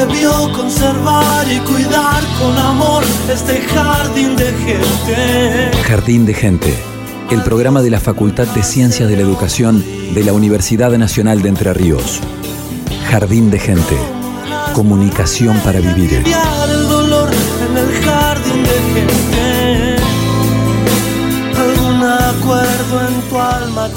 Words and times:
Debió 0.00 0.50
conservar 0.52 1.46
y 1.46 1.58
cuidar 1.58 2.24
con 2.38 2.56
amor 2.56 3.04
este 3.30 3.60
jardín 3.60 4.34
de 4.34 4.46
gente. 4.46 5.82
Jardín 5.82 6.24
de 6.24 6.32
Gente, 6.32 6.74
el 7.30 7.42
programa 7.42 7.82
de 7.82 7.90
la 7.90 8.00
Facultad 8.00 8.46
de 8.46 8.62
Ciencias 8.62 9.10
de 9.10 9.16
la 9.16 9.22
Educación 9.22 9.84
de 10.14 10.24
la 10.24 10.32
Universidad 10.32 10.90
Nacional 10.92 11.42
de 11.42 11.50
Entre 11.50 11.74
Ríos. 11.74 12.18
Jardín 13.10 13.50
de 13.50 13.58
Gente, 13.58 13.98
comunicación 14.72 15.58
para 15.58 15.80
vivir. 15.80 16.10
el 16.14 16.88
dolor 16.88 17.28
en 17.68 17.76
el 17.76 18.02
jardín 18.02 18.62
de 18.62 18.70
gente 18.70 19.20
acuerdo 22.30 23.06
en 23.06 23.28
tu 23.28 23.38
alma 23.38 23.88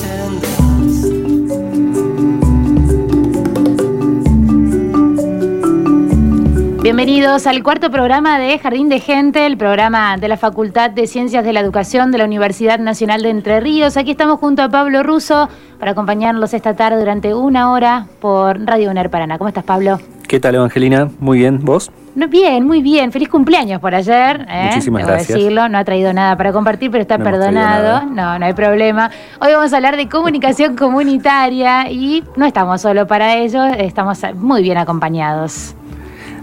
Bienvenidos 6.96 7.48
al 7.48 7.64
cuarto 7.64 7.90
programa 7.90 8.38
de 8.38 8.60
Jardín 8.60 8.88
de 8.88 9.00
Gente, 9.00 9.48
el 9.48 9.58
programa 9.58 10.16
de 10.18 10.28
la 10.28 10.38
Facultad 10.38 10.92
de 10.92 11.08
Ciencias 11.08 11.44
de 11.44 11.52
la 11.52 11.60
Educación 11.60 12.12
de 12.12 12.20
la 12.20 12.26
Universidad 12.26 12.78
Nacional 12.78 13.24
de 13.24 13.32
Entre 13.32 13.60
Ríos. 13.60 13.98
Aquí 13.98 14.12
estamos 14.12 14.40
junto 14.40 14.62
a 14.62 14.70
Pablo 14.70 15.02
Russo 15.02 15.50
para 15.80 15.94
acompañarlos 15.94 16.54
esta 16.54 16.76
tarde 16.76 17.00
durante 17.00 17.34
una 17.34 17.72
hora 17.72 18.06
por 18.22 18.64
Radio 18.64 18.92
UNER 18.92 19.10
Paraná. 19.10 19.40
¿Cómo 19.40 19.48
estás, 19.48 19.64
Pablo? 19.64 20.00
¿Qué 20.28 20.40
tal, 20.40 20.54
Evangelina? 20.54 21.10
Muy 21.20 21.40
bien, 21.40 21.66
¿vos? 21.66 21.92
bien, 22.14 22.64
muy 22.68 22.84
bien. 22.84 23.12
Feliz 23.12 23.28
cumpleaños 23.28 23.82
por 23.82 23.96
ayer. 23.96 24.46
¿eh? 24.48 24.68
Muchísimas 24.68 25.08
gracias. 25.08 25.30
decirlo, 25.30 25.68
no 25.70 25.80
ha 25.80 25.84
traído 25.84 26.14
nada 26.14 26.38
para 26.38 26.54
compartir, 26.54 26.92
pero 26.92 27.02
está 27.02 27.18
perdonado. 27.18 28.06
No, 28.06 28.38
no 28.38 28.46
hay 28.46 28.54
problema. 28.54 29.10
Hoy 29.42 29.52
vamos 29.52 29.74
a 29.74 29.78
hablar 29.78 29.98
de 29.98 30.08
comunicación 30.08 30.76
comunitaria 30.78 31.90
y 31.90 32.24
no 32.36 32.46
estamos 32.46 32.82
solo 32.82 33.08
para 33.08 33.38
ello, 33.38 33.64
estamos 33.66 34.22
muy 34.36 34.62
bien 34.62 34.78
acompañados. 34.78 35.74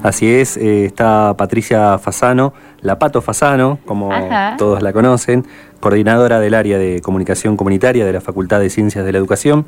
Así 0.03 0.31
es, 0.31 0.57
eh, 0.57 0.87
está 0.87 1.35
Patricia 1.37 1.99
Fasano, 1.99 2.55
la 2.81 2.99
Pato 2.99 3.21
Fasano, 3.21 3.79
como 3.85 4.11
todos 4.57 4.83
la 4.83 4.95
conocen, 4.95 5.45
coordinadora 5.79 6.41
del 6.41 6.55
área 6.55 6.79
de 6.79 7.01
comunicación 7.03 7.57
comunitaria 7.57 8.07
de 8.07 8.13
la 8.13 8.23
Facultad 8.23 8.61
de 8.61 8.71
Ciencias 8.71 9.05
de 9.05 9.13
la 9.13 9.19
Educación 9.19 9.67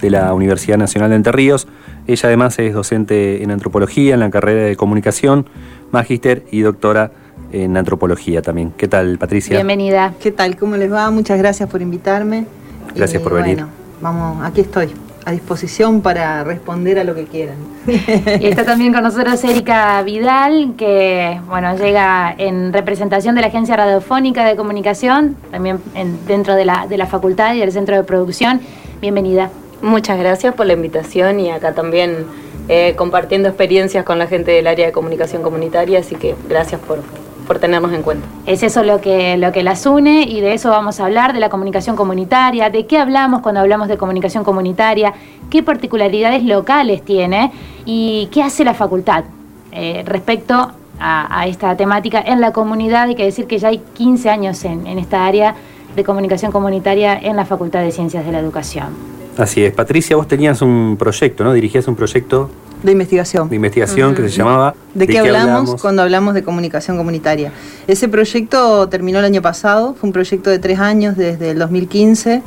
de 0.00 0.10
la 0.10 0.32
Universidad 0.34 0.78
Nacional 0.78 1.10
de 1.10 1.16
Entre 1.16 1.32
Ríos. 1.32 1.66
Ella 2.06 2.28
además 2.28 2.58
es 2.60 2.74
docente 2.74 3.42
en 3.42 3.50
antropología, 3.50 4.14
en 4.14 4.20
la 4.20 4.30
carrera 4.30 4.62
de 4.64 4.76
comunicación, 4.76 5.46
magíster 5.90 6.44
y 6.52 6.60
doctora 6.60 7.10
en 7.50 7.76
antropología 7.76 8.40
también. 8.40 8.72
¿Qué 8.76 8.86
tal, 8.86 9.18
Patricia? 9.18 9.56
Bienvenida. 9.56 10.14
¿Qué 10.20 10.30
tal? 10.30 10.56
¿Cómo 10.56 10.76
les 10.76 10.92
va? 10.92 11.10
Muchas 11.10 11.38
gracias 11.38 11.68
por 11.68 11.82
invitarme. 11.82 12.46
Gracias 12.94 13.20
por 13.20 13.34
venir. 13.34 13.56
Bueno, 13.56 13.72
vamos, 14.00 14.46
aquí 14.46 14.60
estoy 14.60 14.92
a 15.24 15.32
disposición 15.32 16.00
para 16.00 16.44
responder 16.44 16.98
a 16.98 17.04
lo 17.04 17.14
que 17.14 17.24
quieran. 17.24 17.56
Y 17.86 18.46
está 18.46 18.64
también 18.64 18.92
con 18.92 19.02
nosotros 19.02 19.42
Erika 19.44 20.02
Vidal, 20.02 20.74
que 20.76 21.40
bueno, 21.48 21.76
llega 21.76 22.34
en 22.36 22.72
representación 22.72 23.34
de 23.34 23.40
la 23.40 23.46
Agencia 23.48 23.76
Radiofónica 23.76 24.44
de 24.44 24.56
Comunicación, 24.56 25.36
también 25.50 25.80
dentro 26.26 26.54
de 26.54 26.64
la, 26.64 26.86
de 26.86 26.96
la 26.96 27.06
facultad 27.06 27.54
y 27.54 27.60
del 27.60 27.72
centro 27.72 27.96
de 27.96 28.04
producción. 28.04 28.60
Bienvenida. 29.00 29.50
Muchas 29.80 30.18
gracias 30.18 30.54
por 30.54 30.66
la 30.66 30.74
invitación 30.74 31.40
y 31.40 31.50
acá 31.50 31.74
también 31.74 32.26
eh, 32.68 32.94
compartiendo 32.96 33.48
experiencias 33.48 34.04
con 34.04 34.18
la 34.18 34.28
gente 34.28 34.52
del 34.52 34.66
área 34.68 34.86
de 34.86 34.92
comunicación 34.92 35.42
comunitaria, 35.42 35.98
así 35.98 36.14
que 36.14 36.36
gracias 36.48 36.80
por, 36.80 37.00
por 37.46 37.58
tenernos 37.58 37.92
en 37.92 38.02
cuenta. 38.02 38.26
Es 38.46 38.62
eso 38.62 38.82
lo 38.82 39.00
que, 39.00 39.36
lo 39.36 39.52
que 39.52 39.62
las 39.62 39.86
une 39.86 40.22
y 40.22 40.40
de 40.40 40.54
eso 40.54 40.70
vamos 40.70 41.00
a 41.00 41.06
hablar, 41.06 41.32
de 41.32 41.40
la 41.40 41.48
comunicación 41.48 41.96
comunitaria, 41.96 42.70
de 42.70 42.86
qué 42.86 42.98
hablamos 42.98 43.40
cuando 43.42 43.60
hablamos 43.60 43.88
de 43.88 43.96
comunicación 43.96 44.44
comunitaria, 44.44 45.12
qué 45.50 45.62
particularidades 45.62 46.42
locales 46.44 47.02
tiene 47.02 47.52
y 47.84 48.28
qué 48.32 48.42
hace 48.42 48.64
la 48.64 48.74
facultad 48.74 49.24
eh, 49.72 50.02
respecto 50.06 50.72
a, 51.00 51.46
esta 51.48 51.76
temática 51.76 52.22
en 52.24 52.40
la 52.40 52.52
comunidad. 52.52 53.08
Hay 53.08 53.14
que 53.16 53.24
decir 53.24 53.46
que 53.46 53.58
ya 53.58 53.68
hay 53.68 53.82
15 53.94 54.30
años 54.30 54.64
en, 54.64 54.86
en 54.86 54.98
esta 54.98 55.26
área 55.26 55.54
de 55.96 56.04
comunicación 56.04 56.52
comunitaria 56.52 57.18
en 57.18 57.36
la 57.36 57.44
Facultad 57.44 57.80
de 57.82 57.90
Ciencias 57.90 58.24
de 58.24 58.32
la 58.32 58.38
Educación. 58.38 58.88
Así 59.36 59.64
es. 59.64 59.72
Patricia, 59.72 60.16
vos 60.16 60.28
tenías 60.28 60.62
un 60.62 60.96
proyecto, 60.98 61.44
¿no? 61.44 61.52
Dirigías 61.52 61.88
un 61.88 61.96
proyecto 61.96 62.50
de 62.82 62.92
investigación. 62.92 63.48
De 63.48 63.56
investigación 63.56 64.14
que 64.14 64.22
se 64.28 64.36
llamaba... 64.36 64.74
¿De, 64.94 65.06
qué, 65.06 65.18
hablamos, 65.18 65.80
cuando 65.80 66.02
hablamos 66.02 66.34
de 66.34 66.42
comunicación 66.42 66.96
comunitaria? 66.96 67.52
Ese 67.86 68.08
proyecto 68.08 68.88
terminó 68.88 69.20
el 69.20 69.24
año 69.24 69.40
pasado, 69.40 69.94
fue 69.94 70.08
un 70.08 70.12
proyecto 70.12 70.50
de 70.50 70.58
tres 70.58 70.78
años 70.78 71.16
desde 71.16 71.50
el 71.50 71.58
2015 71.58 72.42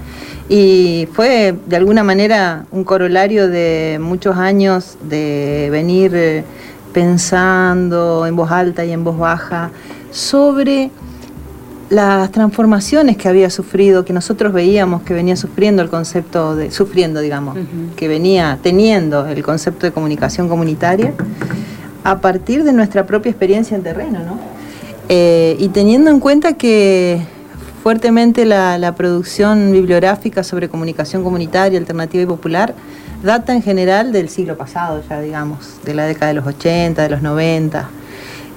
y 0.50 1.07
fue 1.13 1.56
de 1.66 1.75
alguna 1.75 2.03
manera 2.03 2.66
un 2.72 2.84
corolario 2.84 3.47
de 3.47 3.97
muchos 4.01 4.38
años 4.38 4.97
de 5.01 5.69
venir 5.72 6.12
eh, 6.13 6.44
pensando 6.94 8.25
en 8.28 8.35
voz 8.35 8.52
alta 8.52 8.85
y 8.85 8.91
en 8.91 9.03
voz 9.03 9.17
baja 9.17 9.72
sobre 10.12 10.91
las 11.90 12.31
transformaciones 12.31 13.18
que 13.18 13.28
había 13.28 13.50
sufrido, 13.50 14.06
que 14.06 14.13
nosotros 14.13 14.53
veíamos 14.53 15.03
que 15.03 15.13
venía 15.13 15.35
sufriendo 15.35 15.81
el 15.81 15.90
concepto 15.90 16.56
de, 16.56 16.72
sufriendo, 16.72 17.19
digamos, 17.19 17.57
que 17.96 18.07
venía 18.07 18.57
teniendo 18.62 19.28
el 19.28 19.44
concepto 19.44 19.85
de 19.85 19.91
comunicación 19.91 20.50
comunitaria, 20.50 21.13
a 22.03 22.19
partir 22.19 22.63
de 22.63 22.73
nuestra 22.73 23.06
propia 23.06 23.29
experiencia 23.29 23.75
en 23.75 23.84
terreno, 23.84 24.19
¿no? 24.19 24.40
Eh, 25.09 25.56
y 25.59 25.69
teniendo 25.69 26.09
en 26.09 26.19
cuenta 26.19 26.53
que 26.53 27.22
fuertemente 27.84 28.46
la, 28.46 28.79
la, 28.79 28.96
producción 28.96 29.72
bibliográfica 29.72 30.44
sobre 30.44 30.67
comunicación 30.67 31.23
comunitaria, 31.23 31.78
alternativa 31.78 32.23
y 32.23 32.25
popular 32.25 32.73
data 33.23 33.53
en 33.53 33.62
general 33.62 34.12
del 34.12 34.29
siglo 34.29 34.57
pasado, 34.57 35.03
ya 35.07 35.22
digamos, 35.22 35.79
de 35.84 35.94
la 35.94 36.06
década 36.06 36.28
de 36.29 36.34
los 36.34 36.47
80, 36.47 37.03
de 37.03 37.09
los 37.09 37.22
90 37.22 37.90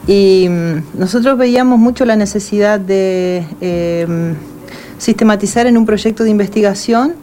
y 0.09 0.49
mm, 0.49 0.99
nosotros 0.99 1.37
veíamos 1.37 1.79
mucho 1.79 2.07
la 2.07 2.17
necesidad 2.17 2.81
de 2.81 3.45
em, 3.61 4.35
sistematizar 4.97 5.67
en 5.67 5.77
un 5.77 5.85
proyecto 5.85 6.25
de 6.25 6.31
investigación 6.31 7.15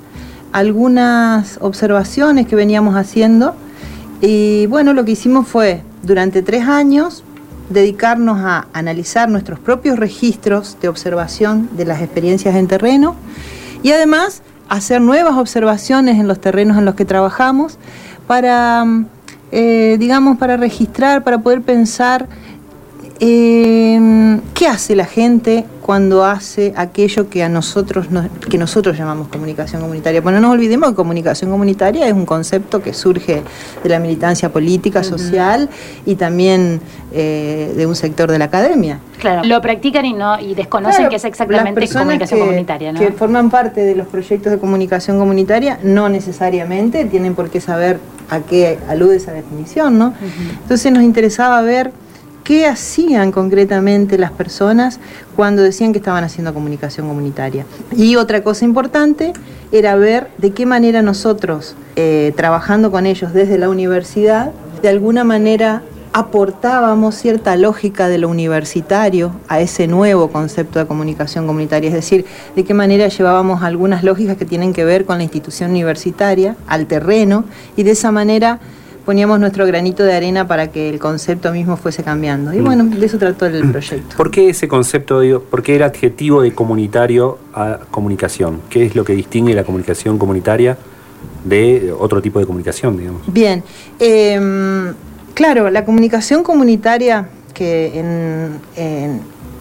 algunas 0.52 1.58
observaciones 1.62 2.48
que 2.48 2.56
veníamos 2.56 2.96
haciendo. 2.96 3.56
Y 4.22 4.68
bueno, 4.68 4.94
lo 4.94 5.04
que 5.04 5.12
hicimos 5.14 5.48
fue, 5.48 5.82
durante 6.04 6.44
tres 6.44 6.68
años, 6.68 7.24
dedicarnos 7.70 8.40
a 8.40 8.68
analizar 8.72 9.30
nuestros 9.30 9.60
propios 9.60 9.98
registros 9.98 10.78
de 10.80 10.88
observación 10.88 11.70
de 11.76 11.86
las 11.86 12.02
experiencias 12.04 12.56
en 12.56 12.68
terreno 12.68 13.16
y 13.82 13.92
además 13.92 14.44
hacer 14.70 15.02
nuevas 15.02 15.36
observaciones 15.38 16.20
en 16.20 16.28
los 16.28 16.40
terrenos 16.40 16.78
en 16.78 16.86
los 16.86 16.94
que 16.94 17.06
trabajamos 17.06 17.80
para, 18.28 18.86
mm, 18.86 19.08
eh, 19.52 19.98
digamos, 20.00 20.38
para 20.38 20.56
registrar, 20.56 21.24
para 21.24 21.40
poder 21.40 21.64
pensar 21.64 22.28
Em, 23.20 24.42
¿Qué 24.54 24.68
hace 24.68 24.96
la 24.96 25.06
gente 25.06 25.66
cuando 25.82 26.26
hace 26.26 26.74
aquello 26.76 27.30
que 27.30 27.44
a 27.44 27.50
nosotros 27.50 28.08
que 28.50 28.58
nosotros 28.58 28.98
llamamos 28.98 29.30
comunicación 29.30 29.82
comunitaria? 29.82 30.20
Bueno, 30.20 30.40
no 30.40 30.48
nos 30.48 30.56
olvidemos 30.56 30.90
que 30.90 30.96
comunicación 30.96 31.50
comunitaria 31.50 32.08
es 32.08 32.14
un 32.14 32.26
concepto 32.26 32.82
que 32.82 32.94
surge 32.94 33.42
de 33.84 33.90
la 33.90 34.00
militancia 34.00 34.52
política, 34.52 35.04
social 35.04 35.70
y 36.06 36.16
también 36.16 36.82
eh, 37.14 37.74
de 37.76 37.86
un 37.86 37.96
sector 37.96 38.32
de 38.32 38.40
la 38.40 38.46
academia. 38.46 39.00
Claro, 39.20 39.48
lo 39.48 39.62
practican 39.62 40.06
y 40.06 40.14
no 40.14 40.40
y 40.40 40.54
desconocen 40.54 41.08
que 41.08 41.16
es 41.16 41.26
exactamente 41.26 41.88
comunicación 41.88 42.40
comunitaria, 42.40 42.92
¿no? 42.92 43.00
Que 43.00 43.12
forman 43.12 43.50
parte 43.50 43.82
de 43.82 43.96
los 43.96 44.08
proyectos 44.08 44.52
de 44.52 44.60
comunicación 44.60 45.20
comunitaria 45.20 45.80
no 45.84 46.10
necesariamente 46.10 47.06
tienen 47.06 47.34
por 47.36 47.50
qué 47.50 47.62
saber 47.62 48.00
a 48.30 48.40
qué 48.40 48.78
alude 48.90 49.18
esa 49.18 49.32
definición, 49.32 49.98
¿no? 49.98 50.14
Entonces 50.64 50.92
nos 50.92 51.04
interesaba 51.04 51.62
ver 51.62 51.92
qué 52.46 52.68
hacían 52.68 53.32
concretamente 53.32 54.18
las 54.18 54.32
personas 54.32 55.00
cuando 55.36 55.64
decían 55.64 55.92
que 55.92 55.98
estaban 55.98 56.24
haciendo 56.24 56.54
comunicación 56.54 57.08
comunitaria. 57.08 57.66
Y 57.98 58.16
otra 58.16 58.44
cosa 58.44 58.64
importante 58.64 59.34
era 59.74 59.96
ver 59.96 60.30
de 60.38 60.52
qué 60.52 60.66
manera 60.66 61.02
nosotros, 61.02 61.76
eh, 61.98 62.32
trabajando 62.38 62.92
con 62.92 63.08
ellos 63.08 63.34
desde 63.34 63.58
la 63.58 63.68
universidad, 63.68 64.52
de 64.82 64.90
alguna 64.90 65.24
manera 65.24 65.82
aportábamos 66.14 67.16
cierta 67.16 67.58
lógica 67.58 68.08
de 68.08 68.20
lo 68.20 68.30
universitario 68.30 69.32
a 69.50 69.60
ese 69.60 69.88
nuevo 69.88 70.30
concepto 70.30 70.80
de 70.80 70.86
comunicación 70.86 71.46
comunitaria, 71.48 71.90
es 71.90 71.96
decir, 71.96 72.26
de 72.56 72.64
qué 72.64 72.74
manera 72.74 73.08
llevábamos 73.10 73.64
algunas 73.64 74.04
lógicas 74.04 74.38
que 74.38 74.46
tienen 74.46 74.72
que 74.72 74.86
ver 74.86 75.04
con 75.04 75.18
la 75.18 75.24
institución 75.24 75.72
universitaria 75.72 76.56
al 76.68 76.86
terreno 76.86 77.44
y 77.76 77.84
de 77.84 77.92
esa 77.92 78.12
manera 78.12 78.60
poníamos 79.06 79.40
nuestro 79.40 79.66
granito 79.66 80.04
de 80.04 80.14
arena 80.14 80.48
para 80.48 80.72
que 80.72 80.90
el 80.90 81.00
concepto 81.00 81.52
mismo 81.52 81.78
fuese 81.78 82.04
cambiando. 82.04 82.54
Y 82.54 82.60
mm. 82.60 82.66
bueno, 82.66 82.84
de 82.86 83.06
eso 83.06 83.18
trató 83.18 83.46
el 83.46 83.70
proyecto. 83.72 84.18
¿Por 84.18 84.32
qué 84.32 84.50
ese 84.50 84.68
concepto, 84.68 85.20
digo, 85.20 85.42
por 85.42 85.64
qué 85.64 85.76
el 85.76 85.84
adjetivo 85.84 86.42
de 86.42 86.54
comunitario 86.54 87.38
a 87.54 87.80
comunicación? 87.92 88.62
¿Qué 88.70 88.86
es 88.86 88.96
lo 88.96 89.06
que 89.06 89.14
distingue 89.14 89.54
la 89.54 89.64
comunicación 89.64 90.18
comunitaria 90.18 90.78
de 91.44 91.94
otro 91.98 92.22
tipo 92.22 92.40
de 92.40 92.46
comunicación, 92.46 92.98
digamos? 92.98 93.22
Bien, 93.28 93.64
em, 94.00 94.94
claro, 95.34 95.70
la 95.70 95.86
comunicación 95.86 96.44
comunitaria, 96.44 97.30
que 97.54 98.04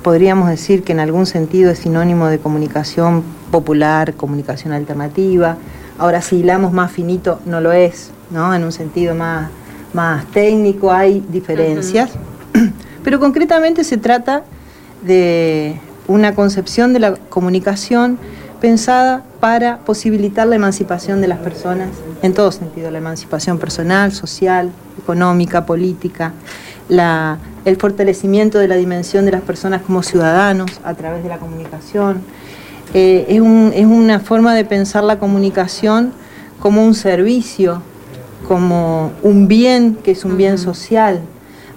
podríamos 0.03 0.49
decir 0.49 0.83
que 0.83 0.93
en 0.93 1.01
algún 1.01 1.27
sentido 1.27 1.71
es 1.71 1.79
sinónimo 1.79 2.27
de 2.27 2.39
comunicación 2.39 3.23
popular, 3.51 4.15
comunicación 4.15 4.73
alternativa, 4.73 5.57
ahora 5.99 6.21
si 6.21 6.37
hilamos 6.37 6.73
más 6.73 6.91
finito 6.91 7.41
no 7.47 7.61
lo 7.61 7.73
es, 7.73 8.11
en 8.31 8.65
un 8.65 8.73
sentido 8.73 9.15
más, 9.15 9.51
más 9.93 10.27
técnico 10.27 10.93
hay 10.93 11.25
diferencias, 11.29 12.11
pero 13.05 13.21
concretamente 13.21 13.85
se 13.85 13.97
trata 13.97 14.45
de 15.03 15.79
una 16.07 16.35
concepción 16.35 16.93
de 16.93 16.99
la 17.01 17.15
comunicación 17.15 18.19
pensada 18.61 19.23
para 19.41 19.79
posibilitar 19.79 20.47
la 20.47 20.57
emancipación 20.57 21.21
de 21.21 21.29
las 21.29 21.39
personas, 21.39 21.91
en 22.23 22.33
todo 22.33 22.51
sentido, 22.51 22.91
la 22.91 22.99
emancipación 22.99 23.59
personal, 23.59 24.13
social, 24.13 24.71
económica, 24.99 25.67
política, 25.67 26.33
el 26.89 27.77
fortalecimiento 27.77 28.59
de 28.59 28.69
la 28.69 28.77
dimensión 28.77 29.25
de 29.27 29.33
las 29.33 29.43
personas 29.43 29.83
como 29.83 30.03
ciudadanos 30.03 30.81
a 30.83 30.95
través 30.95 31.23
de 31.23 31.29
la 31.29 31.39
comunicación. 31.39 32.23
Eh, 32.95 33.27
es, 33.29 33.37
es 33.75 33.87
una 33.87 34.21
forma 34.21 34.55
de 34.55 34.65
pensar 34.65 35.05
la 35.05 35.19
comunicación 35.19 36.13
como 36.61 36.85
un 36.85 36.95
servicio 36.95 37.83
como 38.47 39.13
un 39.23 39.49
bien 39.49 39.97
que 40.03 40.13
es 40.13 40.25
un 40.25 40.37
bien 40.37 40.59
social, 40.59 41.21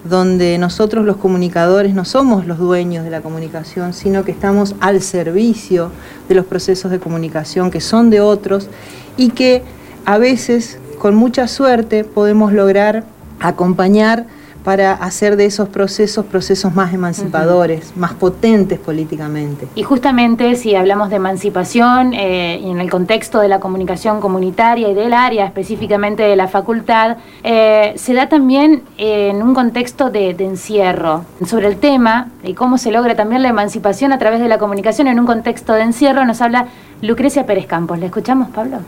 donde 0.04 0.58
nosotros 0.58 1.04
los 1.04 1.16
comunicadores 1.16 1.94
no 1.94 2.04
somos 2.04 2.46
los 2.46 2.58
dueños 2.58 3.04
de 3.04 3.10
la 3.10 3.20
comunicación, 3.20 3.92
sino 3.92 4.24
que 4.24 4.30
estamos 4.30 4.74
al 4.80 5.02
servicio 5.02 5.90
de 6.28 6.34
los 6.34 6.46
procesos 6.46 6.90
de 6.90 6.98
comunicación 6.98 7.70
que 7.70 7.80
son 7.80 8.10
de 8.10 8.20
otros 8.20 8.68
y 9.16 9.30
que 9.30 9.62
a 10.04 10.18
veces, 10.18 10.78
con 10.98 11.14
mucha 11.14 11.48
suerte, 11.48 12.04
podemos 12.04 12.52
lograr 12.52 13.04
acompañar 13.40 14.26
para 14.64 14.92
hacer 14.92 15.36
de 15.36 15.46
esos 15.46 15.68
procesos 15.68 16.26
procesos 16.26 16.74
más 16.74 16.92
emancipadores, 16.92 17.92
más 17.96 18.12
potentes 18.14 18.78
políticamente. 18.78 19.66
Y 19.74 19.82
justamente 19.82 20.54
si 20.56 20.74
hablamos 20.74 21.10
de 21.10 21.16
emancipación 21.16 22.12
eh, 22.14 22.60
y 22.62 22.70
en 22.70 22.80
el 22.80 22.90
contexto 22.90 23.40
de 23.40 23.48
la 23.48 23.60
comunicación 23.60 24.20
comunitaria 24.20 24.88
y 24.88 24.94
del 24.94 25.12
área 25.12 25.46
específicamente 25.46 26.22
de 26.22 26.36
la 26.36 26.48
facultad, 26.48 27.16
eh, 27.42 27.92
se 27.96 28.14
da 28.14 28.28
también 28.28 28.82
en 28.96 29.42
un 29.42 29.54
contexto 29.54 30.10
de, 30.10 30.34
de 30.34 30.44
encierro. 30.44 31.24
Sobre 31.46 31.68
el 31.68 31.76
tema 31.76 32.28
y 32.42 32.54
cómo 32.54 32.78
se 32.78 32.90
logra 32.90 33.14
también 33.14 33.42
la 33.42 33.48
emancipación 33.48 34.12
a 34.12 34.18
través 34.18 34.40
de 34.40 34.48
la 34.48 34.58
comunicación 34.58 35.08
en 35.08 35.18
un 35.18 35.26
contexto 35.26 35.72
de 35.72 35.82
encierro, 35.82 36.24
nos 36.24 36.40
habla 36.40 36.66
Lucrecia 37.00 37.46
Pérez 37.46 37.66
Campos. 37.66 37.98
¿Le 37.98 38.06
escuchamos, 38.06 38.48
Pablo? 38.50 38.78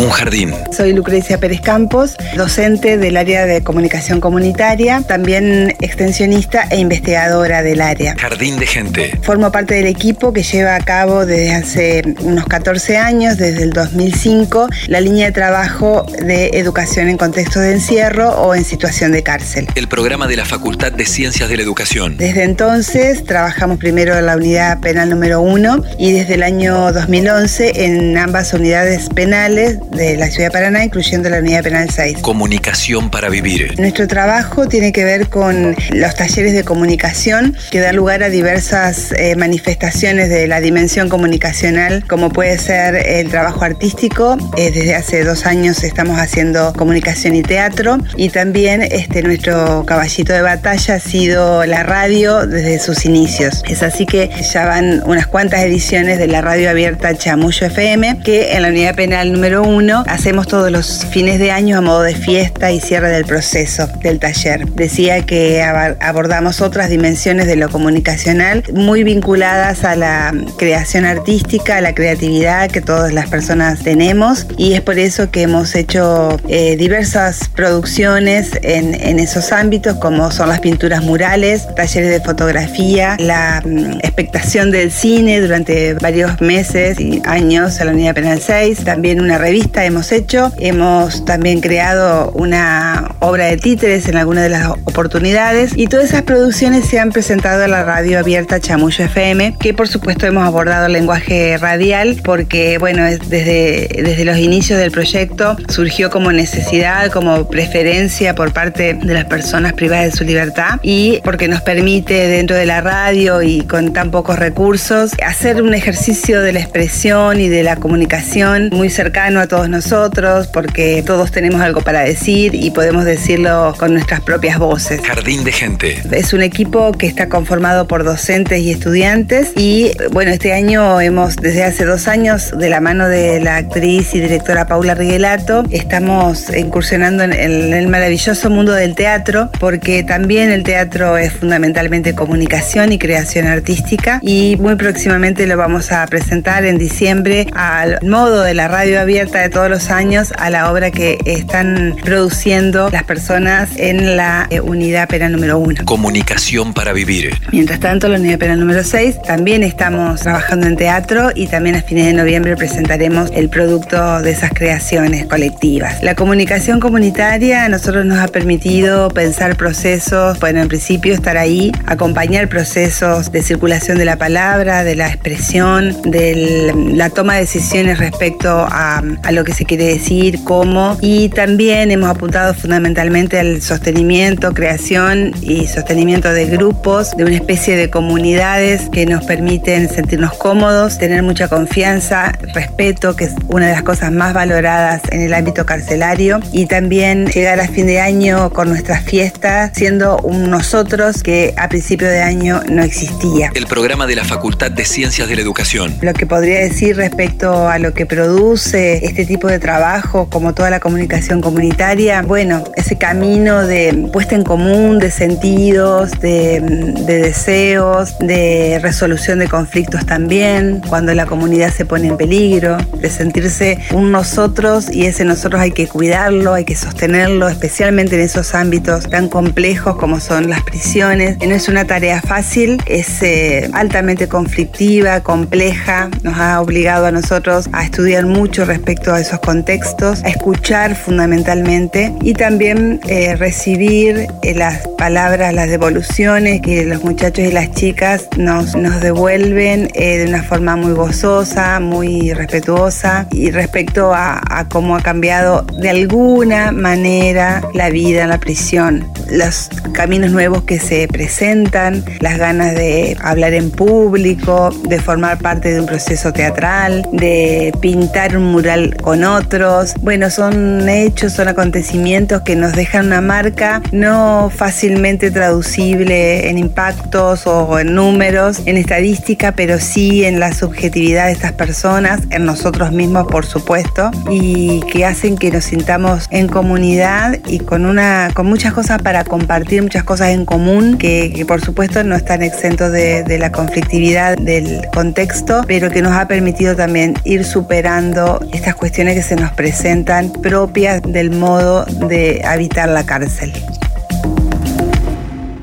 Un 0.00 0.08
jardín. 0.08 0.54
Soy 0.74 0.94
Lucrecia 0.94 1.38
Pérez 1.38 1.60
Campos, 1.60 2.16
docente 2.34 2.96
del 2.96 3.18
área 3.18 3.44
de 3.44 3.62
comunicación 3.62 4.18
comunitaria, 4.18 5.02
también 5.06 5.76
extensionista 5.82 6.66
e 6.70 6.78
investigadora 6.78 7.62
del 7.62 7.82
área. 7.82 8.14
Jardín 8.18 8.58
de 8.58 8.66
gente. 8.66 9.18
Formo 9.20 9.52
parte 9.52 9.74
del 9.74 9.86
equipo 9.86 10.32
que 10.32 10.42
lleva 10.42 10.74
a 10.74 10.80
cabo 10.80 11.26
desde 11.26 11.54
hace 11.54 12.02
unos 12.20 12.46
14 12.46 12.96
años, 12.96 13.36
desde 13.36 13.62
el 13.62 13.74
2005, 13.74 14.70
la 14.86 15.02
línea 15.02 15.26
de 15.26 15.32
trabajo 15.32 16.06
de 16.24 16.46
educación 16.54 17.10
en 17.10 17.18
contexto 17.18 17.60
de 17.60 17.72
encierro 17.72 18.30
o 18.30 18.54
en 18.54 18.64
situación 18.64 19.12
de 19.12 19.22
cárcel. 19.22 19.66
El 19.74 19.86
programa 19.86 20.26
de 20.26 20.36
la 20.36 20.46
Facultad 20.46 20.92
de 20.92 21.04
Ciencias 21.04 21.50
de 21.50 21.58
la 21.58 21.62
Educación. 21.62 22.16
Desde 22.16 22.44
entonces 22.44 23.22
trabajamos 23.24 23.76
primero 23.76 24.16
en 24.16 24.24
la 24.24 24.36
unidad 24.36 24.80
penal 24.80 25.10
número 25.10 25.42
1 25.42 25.82
y 25.98 26.12
desde 26.12 26.36
el 26.36 26.42
año 26.42 26.90
2011 26.90 27.84
en 27.84 28.16
ambas 28.16 28.54
unidades 28.54 29.10
penales 29.10 29.76
de 29.90 30.16
la 30.16 30.26
ciudad 30.28 30.48
de 30.48 30.52
Paraná, 30.52 30.84
incluyendo 30.84 31.28
la 31.28 31.38
unidad 31.38 31.62
penal 31.62 31.90
6. 31.90 32.18
Comunicación 32.18 33.10
para 33.10 33.28
vivir. 33.28 33.78
Nuestro 33.78 34.06
trabajo 34.06 34.68
tiene 34.68 34.92
que 34.92 35.04
ver 35.04 35.28
con 35.28 35.76
los 35.92 36.14
talleres 36.14 36.54
de 36.54 36.64
comunicación 36.64 37.56
que 37.70 37.80
dan 37.80 37.96
lugar 37.96 38.22
a 38.22 38.28
diversas 38.28 39.12
eh, 39.12 39.34
manifestaciones 39.36 40.28
de 40.28 40.46
la 40.46 40.60
dimensión 40.60 41.08
comunicacional, 41.08 42.04
como 42.08 42.30
puede 42.30 42.58
ser 42.58 42.94
el 42.94 43.28
trabajo 43.28 43.64
artístico. 43.64 44.36
Eh, 44.56 44.70
desde 44.70 44.94
hace 44.94 45.24
dos 45.24 45.46
años 45.46 45.82
estamos 45.82 46.18
haciendo 46.18 46.72
comunicación 46.74 47.34
y 47.34 47.42
teatro 47.42 47.98
y 48.16 48.28
también 48.30 48.82
este, 48.82 49.22
nuestro 49.22 49.84
caballito 49.86 50.32
de 50.32 50.42
batalla 50.42 50.94
ha 50.94 51.00
sido 51.00 51.66
la 51.66 51.82
radio 51.82 52.46
desde 52.46 52.78
sus 52.78 53.04
inicios. 53.04 53.62
Es 53.68 53.82
así 53.82 54.06
que 54.06 54.30
ya 54.52 54.66
van 54.66 55.02
unas 55.06 55.26
cuantas 55.26 55.60
ediciones 55.60 56.18
de 56.18 56.26
la 56.26 56.40
radio 56.40 56.70
abierta 56.70 57.14
Chamullo 57.16 57.66
FM, 57.66 58.20
que 58.24 58.52
en 58.52 58.62
la 58.62 58.68
unidad 58.68 58.94
penal 58.94 59.32
número 59.32 59.62
1 59.62 59.79
hacemos 60.06 60.46
todos 60.46 60.70
los 60.70 61.06
fines 61.06 61.38
de 61.38 61.50
año 61.50 61.78
a 61.78 61.80
modo 61.80 62.02
de 62.02 62.14
fiesta 62.14 62.70
y 62.70 62.80
cierre 62.80 63.08
del 63.08 63.24
proceso 63.24 63.86
del 64.02 64.18
taller. 64.18 64.66
Decía 64.66 65.24
que 65.24 65.62
abordamos 65.62 66.60
otras 66.60 66.90
dimensiones 66.90 67.46
de 67.46 67.56
lo 67.56 67.70
comunicacional 67.70 68.62
muy 68.74 69.04
vinculadas 69.04 69.84
a 69.84 69.96
la 69.96 70.34
creación 70.58 71.04
artística, 71.06 71.78
a 71.78 71.80
la 71.80 71.94
creatividad 71.94 72.70
que 72.70 72.80
todas 72.80 73.12
las 73.12 73.28
personas 73.28 73.80
tenemos 73.80 74.46
y 74.58 74.74
es 74.74 74.82
por 74.82 74.98
eso 74.98 75.30
que 75.30 75.42
hemos 75.42 75.74
hecho 75.74 76.38
eh, 76.48 76.76
diversas 76.76 77.48
producciones 77.48 78.50
en, 78.62 78.94
en, 78.94 79.18
esos 79.18 79.52
ámbitos 79.52 79.96
como 79.96 80.30
son 80.30 80.48
las 80.48 80.60
pinturas 80.60 81.02
murales, 81.02 81.66
talleres 81.74 82.10
de 82.10 82.20
fotografía, 82.20 83.16
la 83.18 83.62
mm, 83.64 84.00
expectación 84.02 84.70
del 84.70 84.90
cine 84.90 85.40
durante 85.40 85.94
varios 85.94 86.40
meses 86.40 87.00
y 87.00 87.22
años 87.24 87.80
en 87.80 87.86
la 87.86 87.92
Unidad 87.92 88.14
Penal 88.14 88.40
6, 88.40 88.84
también 88.84 89.20
una 89.20 89.38
revista 89.38 89.69
hemos 89.74 90.12
hecho. 90.12 90.52
Hemos 90.58 91.24
también 91.24 91.60
creado 91.60 92.30
una 92.32 93.14
obra 93.20 93.46
de 93.46 93.56
títeres 93.56 94.08
en 94.08 94.16
alguna 94.16 94.42
de 94.42 94.48
las 94.48 94.68
oportunidades 94.68 95.72
y 95.76 95.86
todas 95.86 96.06
esas 96.06 96.22
producciones 96.22 96.86
se 96.86 96.98
han 96.98 97.10
presentado 97.10 97.62
en 97.64 97.70
la 97.70 97.84
radio 97.84 98.18
abierta 98.18 98.60
Chamullo 98.60 99.04
FM, 99.04 99.56
que 99.58 99.74
por 99.74 99.88
supuesto 99.88 100.26
hemos 100.26 100.46
abordado 100.46 100.86
el 100.86 100.92
lenguaje 100.92 101.56
radial 101.58 102.20
porque, 102.24 102.78
bueno, 102.78 103.04
desde, 103.04 103.88
desde 104.02 104.24
los 104.24 104.38
inicios 104.38 104.78
del 104.78 104.90
proyecto 104.90 105.56
surgió 105.68 106.10
como 106.10 106.32
necesidad, 106.32 107.10
como 107.10 107.48
preferencia 107.48 108.34
por 108.34 108.52
parte 108.52 108.94
de 108.94 109.14
las 109.14 109.24
personas 109.26 109.72
privadas 109.72 110.12
de 110.12 110.18
su 110.18 110.24
libertad 110.24 110.80
y 110.82 111.20
porque 111.22 111.48
nos 111.48 111.60
permite 111.60 112.28
dentro 112.28 112.56
de 112.56 112.66
la 112.66 112.80
radio 112.80 113.42
y 113.42 113.62
con 113.62 113.92
tan 113.92 114.10
pocos 114.10 114.38
recursos 114.38 115.12
hacer 115.24 115.62
un 115.62 115.74
ejercicio 115.74 116.40
de 116.40 116.52
la 116.52 116.60
expresión 116.60 117.40
y 117.40 117.48
de 117.48 117.62
la 117.62 117.76
comunicación 117.76 118.70
muy 118.72 118.90
cercano 118.90 119.40
a 119.40 119.46
todos 119.46 119.59
todos 119.60 119.68
nosotros, 119.68 120.46
porque 120.46 121.02
todos 121.04 121.32
tenemos 121.32 121.60
algo 121.60 121.82
para 121.82 122.00
decir 122.00 122.54
y 122.54 122.70
podemos 122.70 123.04
decirlo 123.04 123.74
con 123.78 123.92
nuestras 123.92 124.22
propias 124.22 124.58
voces. 124.58 125.02
Jardín 125.02 125.44
de 125.44 125.52
Gente. 125.52 126.02
Es 126.12 126.32
un 126.32 126.40
equipo 126.40 126.92
que 126.92 127.06
está 127.06 127.28
conformado 127.28 127.86
por 127.86 128.02
docentes 128.02 128.58
y 128.60 128.70
estudiantes 128.70 129.52
y 129.56 129.90
bueno, 130.12 130.30
este 130.30 130.54
año 130.54 130.98
hemos, 131.02 131.36
desde 131.36 131.62
hace 131.64 131.84
dos 131.84 132.08
años, 132.08 132.52
de 132.56 132.70
la 132.70 132.80
mano 132.80 133.06
de 133.06 133.38
la 133.40 133.56
actriz 133.56 134.14
y 134.14 134.20
directora 134.20 134.66
Paula 134.66 134.94
Riguelato, 134.94 135.64
estamos 135.70 136.48
incursionando 136.56 137.22
en 137.24 137.34
el 137.34 137.88
maravilloso 137.88 138.48
mundo 138.48 138.72
del 138.72 138.94
teatro, 138.94 139.50
porque 139.60 140.02
también 140.04 140.50
el 140.50 140.62
teatro 140.62 141.18
es 141.18 141.34
fundamentalmente 141.34 142.14
comunicación 142.14 142.92
y 142.92 142.98
creación 142.98 143.46
artística 143.46 144.20
y 144.22 144.56
muy 144.58 144.76
próximamente 144.76 145.46
lo 145.46 145.58
vamos 145.58 145.92
a 145.92 146.06
presentar 146.06 146.64
en 146.64 146.78
diciembre 146.78 147.46
al 147.52 147.98
modo 148.00 148.40
de 148.40 148.54
la 148.54 148.68
radio 148.68 149.00
abierta 149.00 149.39
de 149.40 149.48
todos 149.48 149.70
los 149.70 149.90
años 149.90 150.32
a 150.38 150.50
la 150.50 150.70
obra 150.70 150.90
que 150.90 151.18
están 151.24 151.96
produciendo 152.02 152.90
las 152.90 153.04
personas 153.04 153.70
en 153.76 154.16
la 154.16 154.46
eh, 154.50 154.60
unidad 154.60 155.08
penal 155.08 155.32
número 155.32 155.58
uno. 155.58 155.84
Comunicación 155.84 156.74
para 156.74 156.92
vivir. 156.92 157.34
Mientras 157.52 157.80
tanto, 157.80 158.08
la 158.08 158.18
unidad 158.18 158.38
penal 158.38 158.60
número 158.60 158.84
6 158.84 159.22
también 159.22 159.62
estamos 159.62 160.20
trabajando 160.20 160.66
en 160.66 160.76
teatro 160.76 161.30
y 161.34 161.46
también 161.46 161.76
a 161.76 161.82
fines 161.82 162.06
de 162.06 162.12
noviembre 162.12 162.56
presentaremos 162.56 163.30
el 163.34 163.48
producto 163.48 164.22
de 164.22 164.30
esas 164.30 164.50
creaciones 164.50 165.26
colectivas. 165.26 166.02
La 166.02 166.14
comunicación 166.14 166.80
comunitaria 166.80 167.64
a 167.64 167.68
nosotros 167.68 168.04
nos 168.04 168.18
ha 168.18 168.28
permitido 168.28 169.08
pensar 169.08 169.56
procesos, 169.56 170.38
bueno, 170.40 170.60
en 170.60 170.68
principio 170.68 171.14
estar 171.14 171.36
ahí, 171.36 171.72
acompañar 171.86 172.48
procesos 172.48 173.32
de 173.32 173.42
circulación 173.42 173.98
de 173.98 174.04
la 174.04 174.16
palabra, 174.16 174.84
de 174.84 174.96
la 174.96 175.08
expresión, 175.08 175.96
de 176.02 176.72
la 176.94 177.10
toma 177.10 177.34
de 177.34 177.40
decisiones 177.40 177.98
respecto 177.98 178.66
a, 178.70 179.02
a 179.22 179.29
lo 179.32 179.44
que 179.44 179.52
se 179.52 179.64
quiere 179.64 179.84
decir, 179.84 180.40
cómo, 180.44 180.96
y 181.00 181.28
también 181.28 181.90
hemos 181.90 182.10
apuntado 182.10 182.54
fundamentalmente 182.54 183.38
al 183.38 183.62
sostenimiento, 183.62 184.52
creación 184.52 185.32
y 185.40 185.66
sostenimiento 185.66 186.32
de 186.32 186.46
grupos, 186.46 187.16
de 187.16 187.24
una 187.24 187.34
especie 187.34 187.76
de 187.76 187.90
comunidades 187.90 188.88
que 188.90 189.06
nos 189.06 189.24
permiten 189.24 189.88
sentirnos 189.88 190.34
cómodos, 190.34 190.98
tener 190.98 191.22
mucha 191.22 191.48
confianza, 191.48 192.32
respeto, 192.54 193.16
que 193.16 193.24
es 193.24 193.34
una 193.48 193.66
de 193.66 193.72
las 193.72 193.82
cosas 193.82 194.12
más 194.12 194.34
valoradas 194.34 195.02
en 195.10 195.20
el 195.22 195.34
ámbito 195.34 195.66
carcelario, 195.66 196.40
y 196.52 196.66
también 196.66 197.26
llegar 197.26 197.60
a 197.60 197.68
fin 197.68 197.86
de 197.86 198.00
año 198.00 198.50
con 198.50 198.68
nuestras 198.68 199.04
fiestas 199.04 199.72
siendo 199.74 200.18
un 200.18 200.50
nosotros 200.50 201.22
que 201.22 201.54
a 201.56 201.68
principio 201.68 202.08
de 202.08 202.22
año 202.22 202.62
no 202.68 202.82
existía. 202.82 203.50
El 203.54 203.66
programa 203.66 204.06
de 204.06 204.16
la 204.16 204.24
Facultad 204.24 204.70
de 204.70 204.84
Ciencias 204.84 205.28
de 205.28 205.36
la 205.36 205.42
Educación. 205.42 205.94
Lo 206.00 206.12
que 206.12 206.26
podría 206.26 206.60
decir 206.60 206.96
respecto 206.96 207.68
a 207.68 207.78
lo 207.78 207.94
que 207.94 208.06
produce 208.06 209.04
este 209.04 209.19
tipo 209.26 209.48
de 209.48 209.58
trabajo, 209.58 210.28
como 210.30 210.54
toda 210.54 210.70
la 210.70 210.80
comunicación 210.80 211.40
comunitaria, 211.40 212.22
bueno, 212.22 212.64
ese 212.76 212.96
camino 212.98 213.66
de 213.66 214.08
puesta 214.12 214.34
en 214.34 214.44
común 214.44 214.98
de 214.98 215.10
sentidos, 215.10 216.12
de, 216.20 216.60
deseos, 217.06 218.18
de 218.18 218.78
resolución 218.82 219.38
de 219.38 219.48
conflictos 219.48 220.06
también, 220.06 220.82
cuando 220.88 221.14
la 221.14 221.26
comunidad 221.26 221.72
se 221.72 221.84
pone 221.84 222.08
en 222.08 222.16
peligro, 222.16 222.76
de 223.00 223.10
sentirse 223.10 223.78
un 223.92 224.10
nosotros 224.10 224.90
y 224.90 225.06
ese 225.06 225.24
nosotros 225.24 225.60
hay 225.60 225.72
que 225.72 225.86
cuidarlo, 225.86 226.54
hay 226.54 226.64
que 226.64 226.76
sostenerlo, 226.76 227.48
especialmente 227.48 228.16
en 228.16 228.22
esos 228.22 228.54
ámbitos 228.54 229.08
tan 229.08 229.28
complejos 229.28 229.96
como 229.96 230.20
son 230.20 230.50
las 230.50 230.62
prisiones. 230.62 231.38
No 231.38 231.54
es 231.54 231.68
una 231.68 231.84
tarea 231.84 232.20
fácil, 232.20 232.82
es 232.86 233.22
eh, 233.22 233.70
altamente 233.72 234.28
conflictiva, 234.28 235.20
compleja, 235.20 236.10
nos 236.22 236.36
ha 236.38 236.60
obligado 236.60 237.06
a 237.06 237.12
nosotros 237.12 237.68
a 237.72 237.84
estudiar 237.84 238.26
mucho 238.26 238.64
respecto 238.64 239.09
a 239.14 239.20
esos 239.20 239.40
contextos, 239.40 240.22
a 240.24 240.28
escuchar 240.28 240.94
fundamentalmente 240.94 242.14
y 242.22 242.34
también 242.34 243.00
eh, 243.08 243.36
recibir 243.36 244.26
eh, 244.42 244.54
las 244.54 244.86
palabras, 244.98 245.52
las 245.54 245.68
devoluciones 245.68 246.60
que 246.60 246.84
los 246.84 247.02
muchachos 247.04 247.44
y 247.46 247.52
las 247.52 247.70
chicas 247.72 248.28
nos, 248.36 248.72
devuelven 249.00 249.88
de 249.88 250.26
una 250.28 250.42
forma 250.42 250.76
muy 250.76 250.92
gozosa, 250.92 251.80
muy 251.80 252.32
respetuosa 252.32 253.26
y 253.30 253.50
respecto 253.50 254.12
a, 254.12 254.40
a 254.46 254.68
cómo 254.68 254.96
ha 254.96 255.02
cambiado 255.02 255.62
de 255.78 255.90
alguna 255.90 256.72
manera 256.72 257.62
la 257.74 257.90
vida 257.90 258.22
en 258.22 258.30
la 258.30 258.38
prisión. 258.38 259.06
Los 259.30 259.70
caminos 259.92 260.32
nuevos 260.32 260.64
que 260.64 260.78
se 260.78 261.06
presentan, 261.08 262.04
las 262.20 262.38
ganas 262.38 262.74
de 262.74 263.16
hablar 263.22 263.54
en 263.54 263.70
público, 263.70 264.70
de 264.88 265.00
formar 265.00 265.38
parte 265.38 265.72
de 265.72 265.80
un 265.80 265.86
proceso 265.86 266.32
teatral, 266.32 267.06
de 267.12 267.72
pintar 267.80 268.36
un 268.36 268.52
mural 268.52 268.96
con 269.00 269.24
otros. 269.24 269.94
Bueno, 270.00 270.30
son 270.30 270.88
hechos, 270.88 271.32
son 271.32 271.48
acontecimientos 271.48 272.42
que 272.42 272.56
nos 272.56 272.72
dejan 272.72 273.06
una 273.06 273.20
marca 273.20 273.82
no 273.92 274.50
fácilmente 274.54 275.30
traducible 275.30 276.48
en 276.48 276.58
impactos 276.58 277.46
o 277.46 277.78
en 277.78 277.94
números, 277.94 278.62
en 278.66 278.76
estadística, 278.76 279.52
pero 279.52 279.78
sí 279.78 280.24
en 280.24 280.40
la 280.40 280.52
subjetividad 280.52 281.26
de 281.26 281.32
estas 281.32 281.52
personas, 281.52 282.20
en 282.30 282.44
nosotros 282.44 282.92
mismos, 282.92 283.26
por 283.26 283.46
supuesto, 283.46 284.10
y 284.30 284.80
que 284.92 285.04
hacen 285.04 285.36
que 285.36 285.50
nos 285.50 285.64
sintamos 285.64 286.26
en 286.30 286.48
comunidad 286.48 287.38
y 287.46 287.60
con, 287.60 287.86
una, 287.86 288.30
con 288.34 288.46
muchas 288.46 288.72
cosas 288.72 289.00
para 289.02 289.24
compartir, 289.24 289.82
muchas 289.82 290.04
cosas 290.04 290.30
en 290.30 290.44
común, 290.44 290.98
que, 290.98 291.44
por 291.46 291.60
supuesto 291.60 292.04
no 292.04 292.14
están 292.14 292.42
exentos 292.42 292.92
de, 292.92 293.22
de 293.22 293.38
la 293.38 293.50
conflictividad 293.50 294.36
del 294.36 294.82
contexto, 294.92 295.62
pero 295.66 295.90
que 295.90 296.02
nos 296.02 296.12
ha 296.12 296.28
permitido 296.28 296.76
también 296.76 297.14
ir 297.24 297.44
superando 297.44 298.40
estas 298.52 298.74
cuestiones 298.74 298.89
que 298.92 299.22
se 299.22 299.36
nos 299.36 299.52
presentan 299.52 300.32
propias 300.32 301.00
del 301.02 301.30
modo 301.30 301.84
de 301.84 302.42
habitar 302.44 302.88
la 302.88 303.06
cárcel. 303.06 303.52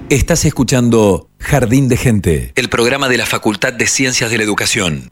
Estás 0.10 0.46
escuchando 0.46 1.28
Jardín 1.40 1.90
de 1.90 1.98
Gente, 1.98 2.54
el 2.56 2.70
programa 2.70 3.10
de 3.10 3.18
la 3.18 3.26
Facultad 3.26 3.74
de 3.74 3.86
Ciencias 3.86 4.32
de 4.32 4.38
la 4.38 4.44
Educación. 4.44 5.08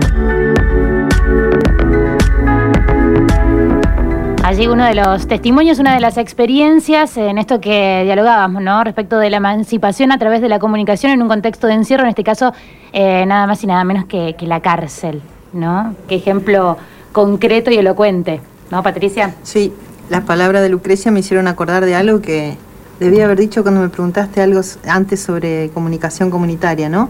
Allí 4.44 4.68
uno 4.68 4.86
de 4.86 4.96
los 4.96 5.28
testimonios, 5.28 5.80
una 5.80 5.94
de 5.94 6.00
las 6.00 6.18
experiencias 6.18 7.18
en 7.18 7.38
esto 7.38 7.60
que 7.60 8.04
dialogábamos, 8.06 8.62
¿no? 8.62 8.84
Respecto 8.84 9.18
de 9.18 9.30
la 9.30 9.38
emancipación 9.38 10.12
a 10.12 10.18
través 10.18 10.42
de 10.42 10.48
la 10.48 10.60
comunicación 10.60 11.12
en 11.12 11.22
un 11.22 11.28
contexto 11.28 11.68
de 11.68 11.74
encierro, 11.74 12.04
en 12.04 12.10
este 12.10 12.24
caso 12.24 12.54
eh, 12.94 13.26
nada 13.26 13.46
más 13.46 13.64
y 13.64 13.68
nada 13.68 13.84
menos 13.84 14.06
que, 14.06 14.36
la 14.42 14.62
cárcel, 14.62 15.22
¿no? 15.52 15.96
Qué 16.08 16.16
ejemplo 16.16 16.78
concreto 17.16 17.72
y 17.72 17.78
elocuente, 17.78 18.42
¿no, 18.70 18.84
Patricia? 18.84 19.36
Sí, 19.42 19.72
las 20.10 20.26
palabras 20.26 20.62
de 20.62 20.68
Lucrecia 20.68 21.12
me 21.12 21.22
hicieron 21.22 21.48
acordar 21.48 21.86
de 21.86 21.96
algo 21.96 22.20
que 22.20 22.58
debía 23.00 23.24
haber 23.24 23.40
dicho 23.40 23.62
cuando 23.64 23.80
me 23.80 23.88
preguntaste 23.88 24.42
algo 24.42 24.60
antes 24.86 25.22
sobre 25.22 25.70
comunicación 25.70 26.30
comunitaria, 26.30 26.90
¿no? 26.90 27.10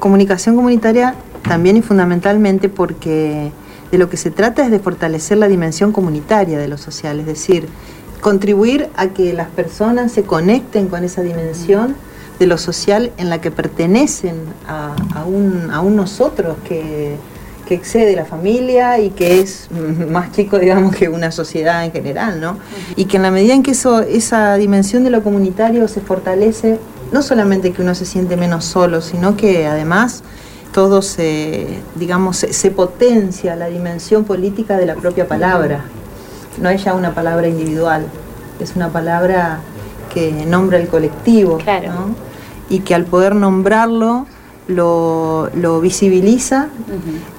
Comunicación 0.00 0.56
comunitaria 0.56 1.14
también 1.46 1.76
y 1.76 1.82
fundamentalmente 1.82 2.68
porque 2.68 3.52
de 3.92 3.98
lo 3.98 4.10
que 4.10 4.16
se 4.16 4.32
trata 4.32 4.64
es 4.64 4.72
de 4.72 4.80
fortalecer 4.80 5.38
la 5.38 5.46
dimensión 5.46 5.92
comunitaria 5.92 6.58
de 6.58 6.66
lo 6.66 6.76
social, 6.76 7.20
es 7.20 7.26
decir, 7.26 7.68
contribuir 8.20 8.88
a 8.96 9.10
que 9.10 9.32
las 9.32 9.46
personas 9.46 10.10
se 10.10 10.24
conecten 10.24 10.88
con 10.88 11.04
esa 11.04 11.22
dimensión 11.22 11.94
de 12.40 12.48
lo 12.48 12.58
social 12.58 13.12
en 13.16 13.30
la 13.30 13.40
que 13.40 13.52
pertenecen 13.52 14.34
a, 14.66 15.24
un, 15.24 15.68
nosotros 15.94 16.56
que, 16.66 17.16
excede 17.72 18.14
la 18.14 18.26
familia 18.26 18.98
y 18.98 19.08
que 19.10 19.40
es 19.40 19.68
más 20.10 20.32
chico, 20.32 20.58
digamos, 20.58 20.94
que 20.94 21.08
una 21.08 21.30
sociedad 21.30 21.84
en 21.84 21.92
general, 21.92 22.40
¿no? 22.40 22.58
Y 22.96 23.06
que 23.06 23.16
en 23.16 23.22
la 23.22 23.30
medida 23.30 23.54
en 23.54 23.62
que 23.62 23.70
eso, 23.70 24.02
esa 24.02 24.56
dimensión 24.56 25.04
de 25.04 25.10
lo 25.10 25.22
comunitario 25.22 25.88
se 25.88 26.02
fortalece, 26.02 26.78
no 27.12 27.22
solamente 27.22 27.72
que 27.72 27.80
uno 27.80 27.94
se 27.94 28.04
siente 28.04 28.36
menos 28.36 28.64
solo, 28.64 29.00
sino 29.00 29.36
que 29.36 29.66
además 29.66 30.22
todo 30.72 31.02
se, 31.02 31.78
digamos, 31.94 32.38
se, 32.38 32.70
potencia 32.72 33.54
la 33.54 33.68
dimensión 33.68 34.24
política 34.24 34.76
de 34.76 34.86
la 34.86 34.96
propia 34.96 35.28
palabra. 35.28 35.84
No 36.60 36.68
es 36.68 36.82
ya 36.82 36.94
una 36.94 37.14
palabra 37.14 37.46
individual, 37.46 38.06
es 38.58 38.74
una 38.74 38.88
palabra 38.88 39.60
que 40.12 40.32
nombra 40.46 40.78
el 40.78 40.88
colectivo. 40.88 41.58
Y 42.68 42.80
que 42.80 42.94
al 42.94 43.04
poder 43.04 43.36
nombrarlo 43.36 44.26
lo, 44.68 45.50
visibiliza 45.80 46.68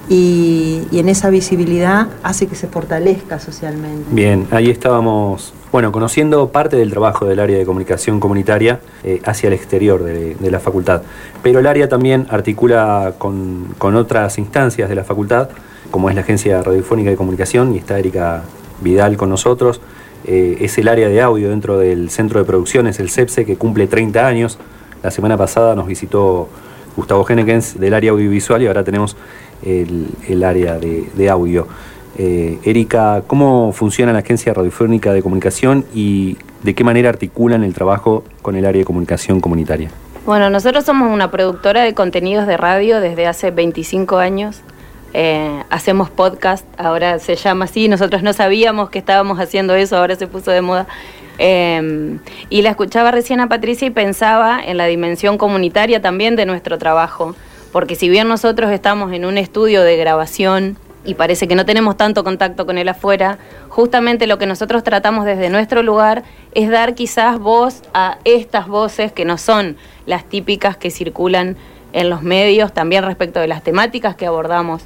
y, 0.09 0.83
y, 0.91 0.99
en 0.99 1.09
esa 1.09 1.29
visibilidad 1.29 2.07
hace 2.23 2.47
que 2.47 2.55
se 2.55 2.67
fortalezca 2.67 3.39
socialmente. 3.39 4.05
Bien, 4.11 4.47
ahí 4.51 4.69
estábamos 4.69 5.53
bueno, 5.75 5.91
conociendo 5.91 6.53
parte 6.53 6.77
del 6.77 6.89
trabajo 6.89 7.25
del 7.25 7.37
área 7.37 7.57
de 7.57 7.65
comunicación 7.65 8.21
comunitaria 8.21 8.79
eh, 9.03 9.19
hacia 9.25 9.47
el 9.47 9.53
exterior 9.53 10.01
de, 10.05 10.37
la 10.49 10.61
facultad. 10.61 11.01
Pero 11.43 11.59
el 11.59 11.67
área 11.67 11.89
también 11.89 12.27
articula 12.29 13.15
con, 13.17 13.75
otras 13.81 14.37
instancias 14.37 14.87
de 14.87 14.95
la 14.95 15.03
facultad, 15.03 15.49
como 15.91 16.09
es 16.09 16.15
la 16.15 16.21
Agencia 16.21 16.63
Radiofónica 16.63 17.09
de 17.09 17.17
Comunicación, 17.17 17.75
y 17.75 17.79
está 17.79 17.99
Erika 17.99 18.43
Vidal 18.79 19.17
con 19.17 19.27
nosotros. 19.27 19.81
Eh, 20.23 20.59
es 20.61 20.77
el 20.77 20.87
área 20.87 21.09
de 21.09 21.21
audio 21.21 21.49
dentro 21.49 21.77
del 21.77 22.09
Centro 22.09 22.39
de 22.39 22.45
Producciones, 22.45 23.01
el 23.01 23.09
CEPSE, 23.09 23.45
que 23.45 23.57
cumple 23.57 23.87
30 23.87 24.25
años. 24.25 24.57
La 25.03 25.11
semana 25.11 25.35
pasada 25.35 25.75
nos 25.75 25.87
visitó 25.87 26.47
Gustavo 26.95 27.23
Genekens 27.23 27.79
del 27.79 27.93
área 27.93 28.11
audiovisual 28.11 28.61
y 28.61 28.67
ahora 28.67 28.83
tenemos 28.83 29.15
el, 29.63 30.43
área 30.43 30.77
de, 30.77 31.29
audio. 31.29 31.67
Eh, 32.17 32.59
Erika, 32.63 33.23
¿cómo 33.27 33.71
funciona 33.73 34.13
la 34.13 34.19
Agencia 34.19 34.53
Radiofónica 34.53 35.13
de 35.13 35.21
Comunicación 35.21 35.85
y 35.93 36.37
de 36.63 36.73
qué 36.73 36.83
manera 36.83 37.09
articulan 37.09 37.63
el 37.63 37.73
trabajo 37.73 38.23
con 38.41 38.55
el 38.55 38.65
área 38.65 38.79
de 38.79 38.85
comunicación 38.85 39.41
comunitaria? 39.41 39.89
Bueno, 40.25 40.49
nosotros 40.49 40.85
somos 40.85 41.11
una 41.11 41.29
productora 41.29 41.83
de 41.83 41.93
contenidos 41.93 42.47
de 42.47 42.57
radio 42.57 42.99
desde 42.99 43.27
hace 43.27 43.51
25 43.51 44.17
años. 44.17 44.61
Eh, 45.13 45.63
hacemos 45.69 46.09
podcast, 46.09 46.65
ahora 46.77 47.19
se 47.19 47.35
llama 47.35 47.65
así, 47.65 47.87
nosotros 47.87 48.21
no 48.21 48.33
sabíamos 48.33 48.89
que 48.89 48.99
estábamos 48.99 49.39
haciendo 49.39 49.75
eso, 49.75 49.95
ahora 49.97 50.15
se 50.15 50.27
puso 50.27 50.51
de 50.51 50.61
moda. 50.61 50.87
Eh, 51.37 52.17
y 52.49 52.61
la 52.61 52.69
escuchaba 52.69 53.11
recién 53.11 53.39
a 53.39 53.49
Patricia 53.49 53.87
y 53.87 53.91
pensaba 53.91 54.59
en 54.63 54.77
la 54.77 54.85
dimensión 54.85 55.37
comunitaria 55.37 56.01
también 56.01 56.35
de 56.35 56.45
nuestro 56.45 56.77
trabajo, 56.77 57.35
porque 57.71 57.95
si 57.95 58.09
bien 58.09 58.27
nosotros 58.27 58.71
estamos 58.71 59.11
en 59.11 59.25
un 59.25 59.37
estudio 59.37 59.81
de 59.81 59.97
grabación, 59.97 60.77
y 61.05 61.13
parece 61.13 61.47
que 61.47 61.55
no 61.55 61.65
tenemos 61.65 61.97
tanto 61.97 62.23
contacto 62.23 62.65
con 62.65 62.77
él 62.77 62.89
afuera, 62.89 63.37
justamente 63.69 64.27
lo 64.27 64.37
que 64.37 64.47
nosotros 64.47 64.83
tratamos 64.83 65.25
desde 65.25 65.49
nuestro 65.49 65.83
lugar 65.83 66.23
es 66.53 66.69
dar 66.69 66.95
quizás 66.95 67.39
voz 67.39 67.83
a 67.93 68.17
estas 68.25 68.67
voces 68.67 69.11
que 69.11 69.23
no 69.23 69.37
son 69.37 69.77
las 70.05 70.25
típicas 70.25 70.77
que 70.77 70.89
circulan 70.89 71.57
en 71.93 72.09
los 72.09 72.23
medios, 72.23 72.73
también 72.73 73.03
respecto 73.03 73.39
de 73.39 73.47
las 73.47 73.63
temáticas 73.63 74.15
que 74.15 74.25
abordamos. 74.25 74.83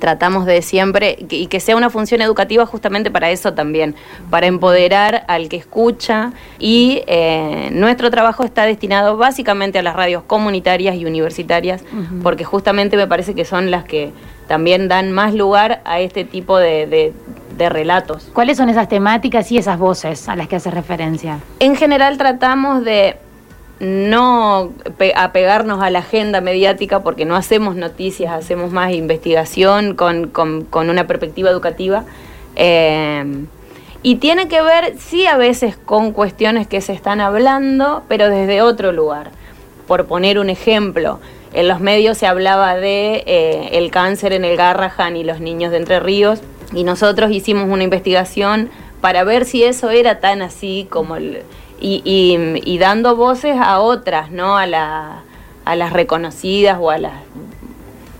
Tratamos 0.00 0.46
de 0.46 0.62
siempre, 0.62 1.16
y 1.28 1.46
que 1.46 1.60
sea 1.60 1.76
una 1.76 1.90
función 1.90 2.20
educativa 2.22 2.66
justamente 2.66 3.10
para 3.10 3.30
eso 3.30 3.52
también, 3.54 3.94
para 4.30 4.46
empoderar 4.46 5.24
al 5.28 5.48
que 5.48 5.56
escucha 5.56 6.32
y 6.58 7.02
eh, 7.06 7.68
nuestro 7.72 8.10
trabajo 8.10 8.42
está 8.44 8.64
destinado 8.64 9.16
básicamente 9.16 9.78
a 9.78 9.82
las 9.82 9.94
radios 9.94 10.24
comunitarias 10.24 10.96
y 10.96 11.04
universitarias, 11.04 11.84
porque 12.22 12.44
justamente 12.44 12.96
me 12.96 13.06
parece 13.06 13.34
que 13.34 13.44
son 13.44 13.70
las 13.70 13.84
que 13.84 14.12
también 14.48 14.88
dan 14.88 15.12
más 15.12 15.32
lugar 15.32 15.80
a 15.84 16.00
este 16.00 16.24
tipo 16.24 16.58
de, 16.58 17.12
relatos. 17.56 18.30
¿Cuáles 18.32 18.56
son 18.56 18.70
esas 18.70 18.88
temáticas 18.88 19.52
y 19.52 19.58
esas 19.58 19.78
voces 19.78 20.30
a 20.30 20.34
las 20.34 20.48
que 20.48 20.56
hace 20.56 20.70
referencia? 20.70 21.40
En 21.58 21.76
general 21.76 22.16
tratamos 22.16 22.82
de 22.84 23.18
no 23.80 24.72
apegarnos 25.16 25.82
a 25.82 25.90
la 25.90 26.00
agenda 26.00 26.40
mediática 26.40 27.02
porque 27.02 27.24
no 27.24 27.34
hacemos 27.34 27.76
noticias, 27.76 28.32
hacemos 28.32 28.70
más 28.70 28.92
investigación 28.92 29.96
con, 29.96 30.30
una 30.72 31.06
perspectiva 31.06 31.50
educativa. 31.50 32.04
Eh, 32.56 33.46
y 34.02 34.16
tiene 34.16 34.48
que 34.48 34.62
ver, 34.62 34.94
sí, 34.98 35.26
a 35.26 35.36
veces 35.36 35.76
con 35.76 36.12
cuestiones 36.12 36.66
que 36.66 36.80
se 36.80 36.92
están 36.92 37.20
hablando, 37.20 38.02
pero 38.08 38.28
desde 38.28 38.62
otro 38.62 38.92
lugar. 38.92 39.30
Por 39.86 40.06
poner 40.06 40.38
un 40.38 40.50
ejemplo, 40.50 41.18
en 41.52 41.66
los 41.66 41.80
medios 41.80 42.16
se 42.16 42.26
hablaba 42.26 42.76
de 42.76 43.24
eh, 43.26 43.70
el 43.72 43.90
cáncer 43.90 44.32
en 44.32 44.44
el 44.44 44.56
Garrahan 44.56 45.16
y 45.16 45.24
los 45.24 45.40
niños 45.40 45.72
de 45.72 45.78
Entre 45.78 46.00
Ríos 46.00 46.40
y 46.72 46.84
nosotros 46.84 47.30
hicimos 47.32 47.68
una 47.68 47.82
investigación 47.82 48.70
para 49.00 49.24
ver 49.24 49.44
si 49.44 49.64
eso 49.64 49.90
era 49.90 50.20
tan 50.20 50.42
así 50.42 50.86
como 50.90 51.16
el, 51.16 51.42
y, 51.80 52.78
dando 52.78 53.16
voces 53.16 53.56
a 53.58 53.80
otras, 53.80 54.30
¿no? 54.30 54.56
A, 54.56 54.66
la, 54.66 55.22
a 55.64 55.76
las 55.76 55.92
reconocidas 55.92 56.78
o 56.80 56.90
a 56.90 56.98
las 56.98 57.12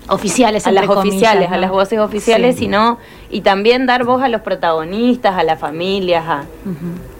oficiales, 0.07 0.67
a 0.67 0.71
las 0.71 0.87
oficiales, 0.89 1.51
a 1.51 1.57
las 1.57 1.71
voces 1.71 1.99
oficiales, 1.99 2.57
sino 2.57 2.97
y 3.29 3.41
también 3.41 3.85
dar 3.85 4.03
voz 4.03 4.21
a 4.21 4.27
los 4.27 4.41
protagonistas, 4.41 5.37
a 5.37 5.43
las 5.43 5.59
familias, 5.59 6.25
a 6.27 6.43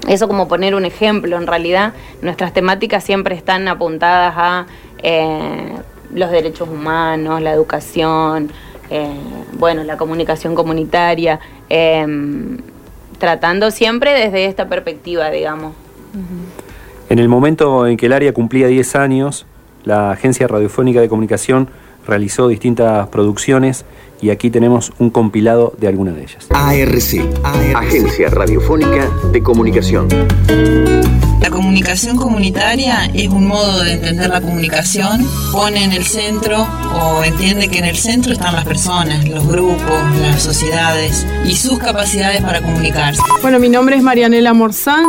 eso 0.07 0.27
como 0.27 0.48
poner 0.48 0.75
un 0.75 0.86
ejemplo. 0.86 1.38
En 1.38 1.48
realidad, 1.48 1.93
nuestras 2.21 2.53
temáticas 2.53 3.03
siempre 3.03 3.36
están 3.36 3.67
apuntadas 3.67 4.33
a 4.36 4.65
eh, 5.03 5.71
los 6.13 6.31
derechos 6.31 6.67
humanos, 6.67 7.41
la 7.41 7.51
educación, 7.51 8.51
eh, 8.89 9.10
bueno, 9.53 9.83
la 9.83 9.95
comunicación 9.95 10.53
comunitaria, 10.53 11.39
em, 11.69 12.57
tratando 13.19 13.71
siempre 13.71 14.13
desde 14.13 14.45
esta 14.45 14.67
perspectiva, 14.67 15.29
digamos. 15.29 15.74
En 17.10 17.20
el 17.20 17.27
momento 17.27 17.88
en 17.88 17.98
que 17.98 18.06
el 18.06 18.13
área 18.13 18.34
cumplía 18.34 18.68
10 18.68 18.96
años, 18.96 19.46
la 19.84 20.12
Agencia 20.12 20.48
Radiofónica 20.48 21.01
de 21.01 21.10
Comunicación 21.10 21.70
realizó 22.08 22.48
distintas 22.48 23.08
producciones 23.10 23.86
y 24.22 24.30
aquí 24.30 24.50
tenemos 24.50 24.91
un 25.00 25.10
compilado 25.10 25.74
de 25.77 25.88
algunas 25.88 26.15
de 26.15 26.24
ellas. 26.24 26.48
ARC, 26.51 27.75
Agencia 27.75 28.30
Radiofónica 28.30 29.10
de 29.32 29.41
Comunicación. 29.41 30.08
La 31.41 31.50
comunicación 31.50 32.18
comunitaria 32.18 33.06
es 33.13 33.27
un 33.30 33.48
modo 33.48 33.84
de 33.84 33.94
entender 33.94 34.30
la 34.30 34.41
comunicación, 34.41 35.25
pone 35.51 35.84
en 35.84 35.91
el 35.91 36.03
centro 36.03 36.68
o 36.94 37.24
entiende 37.24 37.68
que 37.68 37.80
en 37.80 37.86
el 37.86 37.98
centro 37.98 38.32
están 38.32 38.53
las 38.53 38.65
personas, 38.65 39.27
los 39.27 39.48
grupos, 39.48 40.18
las 40.22 40.41
sociedades 40.41 41.25
y 41.46 41.56
sus 41.56 41.80
capacidades 41.80 42.41
para 42.41 42.62
comunicarse. 42.62 43.22
Bueno, 43.41 43.60
mi 43.60 43.70
nombre 43.70 43.96
es 43.96 44.03
Marianela 44.03 44.53
Morzán. 44.53 45.06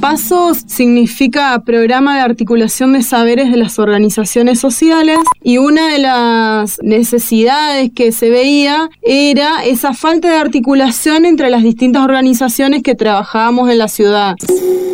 PASOS 0.00 0.64
significa 0.66 1.62
Programa 1.62 2.16
de 2.16 2.22
Articulación 2.22 2.94
de 2.94 3.02
Saberes 3.02 3.50
de 3.50 3.58
las 3.58 3.78
Organizaciones 3.78 4.58
Sociales 4.58 5.18
y 5.42 5.58
una 5.58 5.92
de 5.92 5.98
las 5.98 6.78
necesidades 6.82 7.90
que 7.94 8.10
se 8.10 8.30
veía 8.30 8.88
era 9.02 9.62
esa 9.62 9.92
falta 9.92 10.30
de 10.30 10.36
articulación 10.36 11.26
entre 11.26 11.50
las 11.50 11.62
distintas 11.62 12.02
organizaciones 12.02 12.82
que 12.82 12.94
trabajábamos 12.94 13.68
en 13.68 13.78
la 13.78 13.88
ciudad. 13.88 14.36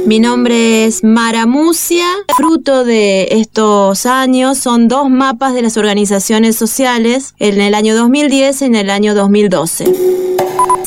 Mi 0.06 0.18
nombre 0.18 0.84
es 0.84 1.04
Mara 1.04 1.46
Musia. 1.46 2.06
Fruto 2.36 2.84
de 2.84 3.28
estos 3.30 4.06
años 4.06 4.58
son 4.58 4.88
dos 4.88 5.08
mapas 5.08 5.54
de 5.54 5.62
las 5.62 5.76
organizaciones 5.76 6.56
sociales 6.56 7.34
en 7.38 7.60
el 7.60 7.74
año 7.74 7.94
2010 7.94 8.62
y 8.62 8.64
en 8.64 8.74
el 8.74 8.90
año 8.90 9.14
2012 9.14 10.16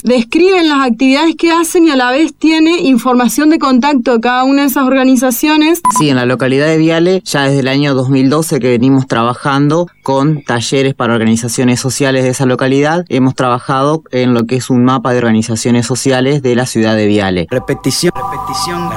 describen 0.04 0.68
las 0.68 0.88
actividades 0.88 1.36
que 1.36 1.52
hacen 1.52 1.86
y 1.86 1.92
a 1.92 1.96
la 1.96 2.12
vez 2.12 2.34
tiene 2.34 2.80
información 2.82 3.50
de 3.50 3.60
contacto 3.60 4.14
de 4.14 4.20
cada 4.20 4.44
una 4.44 4.64
de 4.64 4.68
esas 4.68 4.84
organizaciones. 4.86 5.82
Sí, 5.98 6.10
en 6.10 6.16
la 6.16 6.26
localidad 6.26 6.68
de 6.68 6.78
Viale, 6.78 7.22
ya 7.26 7.44
desde 7.44 7.60
el 7.60 7.68
año 7.68 7.94
2012 7.94 8.60
que 8.60 8.70
venimos 8.70 9.08
trabajando 9.08 9.88
con 10.04 10.44
talleres 10.44 10.96
para 10.96 11.14
organizaciones 11.14 11.80
sociales 11.80 12.24
de 12.24 12.30
esa 12.30 12.46
localidad, 12.46 13.06
hemos 13.10 13.36
trabajado 13.36 14.04
en 14.12 14.34
lo 14.34 14.46
que 14.46 14.56
es 14.56 14.70
un 14.70 14.84
mapa 14.84 15.12
de 15.12 15.20
organizaciones 15.20 15.86
sociales 15.86 16.42
de 16.42 16.56
la 16.56 16.66
ciudad 16.66 16.96
de 16.96 17.06
Viale. 17.08 17.48
Repetición, 17.50 18.12
repetición, 18.16 18.90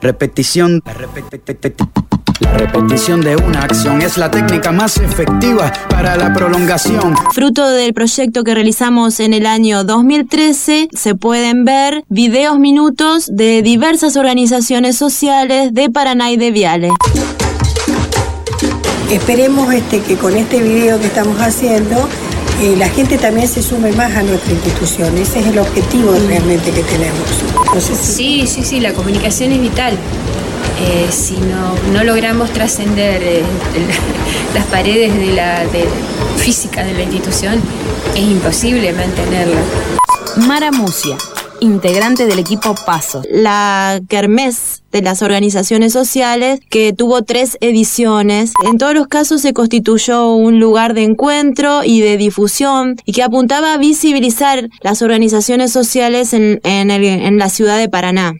repetición, 0.00 0.82
repetición. 0.84 2.13
La 2.40 2.52
repetición 2.54 3.20
de 3.20 3.36
una 3.36 3.60
acción 3.60 4.02
es 4.02 4.18
la 4.18 4.28
técnica 4.30 4.72
más 4.72 4.96
efectiva 4.96 5.72
para 5.88 6.16
la 6.16 6.32
prolongación. 6.32 7.14
Fruto 7.32 7.68
del 7.70 7.94
proyecto 7.94 8.42
que 8.42 8.54
realizamos 8.54 9.20
en 9.20 9.34
el 9.34 9.46
año 9.46 9.84
2013, 9.84 10.88
se 10.92 11.14
pueden 11.14 11.64
ver 11.64 12.02
videos 12.08 12.58
minutos 12.58 13.28
de 13.32 13.62
diversas 13.62 14.16
organizaciones 14.16 14.96
sociales 14.96 15.74
de 15.74 15.90
Paraná 15.90 16.32
y 16.32 16.36
de 16.36 16.50
Viale. 16.50 16.88
Esperemos 19.10 19.72
este, 19.72 20.00
que 20.00 20.16
con 20.16 20.36
este 20.36 20.60
video 20.60 20.98
que 20.98 21.06
estamos 21.06 21.40
haciendo 21.40 22.08
eh, 22.60 22.74
la 22.76 22.88
gente 22.88 23.16
también 23.16 23.46
se 23.46 23.62
sume 23.62 23.92
más 23.92 24.14
a 24.16 24.22
nuestra 24.22 24.52
institución. 24.52 25.16
Ese 25.18 25.38
es 25.38 25.46
el 25.46 25.58
objetivo 25.58 26.12
realmente 26.26 26.72
que 26.72 26.82
tenemos. 26.82 27.84
Sí, 28.00 28.46
sí, 28.48 28.64
sí, 28.64 28.80
la 28.80 28.92
comunicación 28.92 29.52
es 29.52 29.60
vital. 29.60 29.96
Eh, 30.80 31.06
si 31.10 31.36
no, 31.38 32.04
logramos 32.04 32.50
trascender 32.52 33.22
eh, 33.22 33.42
las 34.54 34.66
paredes 34.66 35.16
de 35.16 35.32
la 35.32 35.62
física 36.36 36.84
de 36.84 36.92
la 36.92 37.02
institución, 37.02 37.60
es 38.14 38.22
imposible 38.22 38.92
mantenerla. 38.92 39.60
Mara 40.46 40.72
Musia, 40.72 41.16
integrante 41.60 42.26
del 42.26 42.38
equipo 42.38 42.74
Paso. 42.74 43.22
La 43.30 44.00
Kermés 44.08 44.82
de 44.92 45.02
las 45.02 45.22
organizaciones 45.22 45.92
sociales, 45.92 46.60
que 46.70 46.92
tuvo 46.92 47.22
tres 47.22 47.56
ediciones. 47.60 48.52
En 48.64 48.78
todos 48.78 48.94
los 48.94 49.06
casos 49.06 49.40
se 49.40 49.52
constituyó 49.52 50.34
un 50.34 50.60
lugar 50.60 50.94
de 50.94 51.04
encuentro 51.04 51.82
y 51.84 52.00
de 52.00 52.16
difusión 52.16 52.96
y 53.04 53.12
que 53.12 53.22
apuntaba 53.22 53.74
a 53.74 53.78
visibilizar 53.78 54.68
las 54.82 55.02
organizaciones 55.02 55.72
sociales 55.72 56.32
en, 56.32 56.60
en 56.62 57.38
la 57.38 57.48
ciudad 57.48 57.78
de 57.78 57.88
Paraná. 57.88 58.34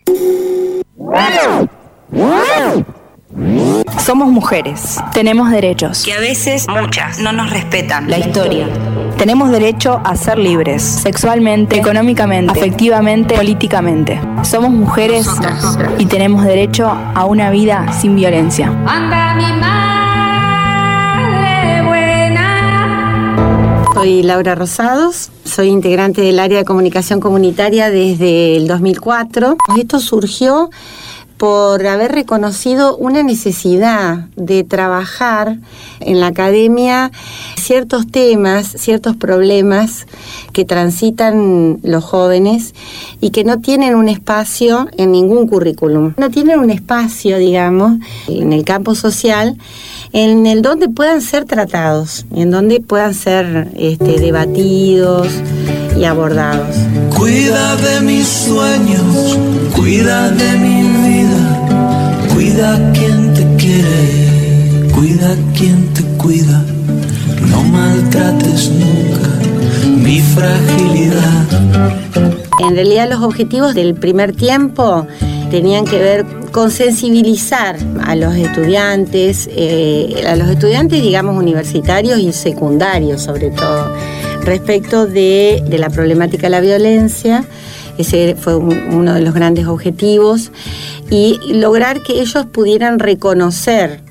Somos 3.98 4.28
mujeres, 4.28 5.00
tenemos 5.12 5.50
derechos. 5.50 6.04
Que 6.04 6.12
a 6.12 6.20
veces, 6.20 6.66
muchas, 6.68 7.18
no 7.18 7.32
nos 7.32 7.50
respetan. 7.50 8.08
La 8.08 8.18
historia. 8.18 8.68
Tenemos 9.16 9.50
derecho 9.50 10.00
a 10.04 10.14
ser 10.16 10.38
libres, 10.38 10.82
sexualmente, 10.82 11.76
económicamente, 11.78 12.52
afectivamente, 12.52 13.34
políticamente. 13.34 14.20
Somos 14.42 14.70
mujeres 14.70 15.26
y 15.98 16.06
tenemos 16.06 16.44
derecho 16.44 16.86
a 16.88 17.24
una 17.24 17.50
vida 17.50 17.92
sin 17.92 18.14
violencia. 18.16 18.68
Anda 18.86 19.34
mi 19.34 19.52
madre 19.60 19.74
buena. 21.82 23.36
Soy 23.94 24.22
Laura 24.22 24.54
Rosados, 24.54 25.30
soy 25.44 25.68
integrante 25.68 26.20
del 26.20 26.38
área 26.38 26.58
de 26.58 26.64
comunicación 26.64 27.20
comunitaria 27.20 27.90
desde 27.90 28.56
el 28.56 28.66
2004. 28.68 29.56
Esto 29.78 29.98
surgió 30.00 30.70
por 31.44 31.86
haber 31.86 32.12
reconocido 32.12 32.96
una 32.96 33.22
necesidad 33.22 34.28
de 34.34 34.64
trabajar 34.64 35.58
en 36.00 36.18
la 36.18 36.28
academia 36.28 37.10
ciertos 37.60 38.06
temas, 38.06 38.66
ciertos 38.78 39.14
problemas 39.14 40.06
que 40.54 40.64
transitan 40.64 41.80
los 41.82 42.02
jóvenes 42.02 42.74
y 43.20 43.28
que 43.28 43.44
no 43.44 43.60
tienen 43.60 43.94
un 43.94 44.08
espacio 44.08 44.88
en 44.96 45.12
ningún 45.12 45.46
currículum. 45.46 46.14
No 46.16 46.30
tienen 46.30 46.60
un 46.60 46.70
espacio, 46.70 47.36
digamos, 47.36 47.98
en 48.26 48.54
el 48.54 48.64
campo 48.64 48.94
social 48.94 49.58
en 50.14 50.46
el 50.46 50.62
donde 50.62 50.88
puedan 50.88 51.20
ser 51.20 51.44
tratados, 51.44 52.24
en 52.34 52.52
donde 52.52 52.80
puedan 52.80 53.12
ser 53.12 53.68
este, 53.76 54.20
debatidos 54.20 55.28
y 55.98 56.04
abordados. 56.04 56.76
Cuida 57.18 57.76
de 57.76 58.00
mis 58.00 58.28
sueños, 58.28 59.38
cuida 59.74 60.30
de 60.30 60.52
mi 60.56 60.82
vida, 60.82 61.13
cuida 62.54 62.92
quien 62.92 63.34
te 63.34 63.56
quiere, 63.56 64.88
cuida 64.94 65.34
quien 65.58 65.92
te 65.92 66.04
cuida, 66.22 66.64
no 67.50 67.64
maltrates 67.64 68.70
nunca 68.70 69.28
mi 69.96 70.20
fragilidad. 70.20 71.46
En 72.60 72.76
realidad 72.76 73.08
los 73.10 73.22
objetivos 73.22 73.74
del 73.74 73.94
primer 73.94 74.36
tiempo 74.36 75.04
tenían 75.50 75.84
que 75.84 75.98
ver 75.98 76.26
con 76.52 76.70
sensibilizar 76.70 77.76
a 78.04 78.14
los 78.14 78.36
estudiantes, 78.36 79.50
eh, 79.50 80.24
a 80.24 80.36
los 80.36 80.48
estudiantes 80.48 81.02
digamos 81.02 81.36
universitarios 81.36 82.20
y 82.20 82.32
secundarios 82.32 83.20
sobre 83.22 83.50
todo, 83.50 83.92
respecto 84.42 85.08
de, 85.08 85.64
la 85.76 85.90
problemática 85.90 86.42
de 86.42 86.50
la 86.50 86.60
violencia. 86.60 87.44
Ese 87.98 88.36
fue 88.36 88.56
uno 88.56 89.14
de 89.14 89.20
los 89.20 89.34
grandes 89.34 89.66
objetivos. 89.66 90.50
Y 91.10 91.38
lograr 91.52 92.02
que 92.02 92.20
ellos 92.20 92.46
pudieran 92.46 92.98
reconocer 92.98 94.02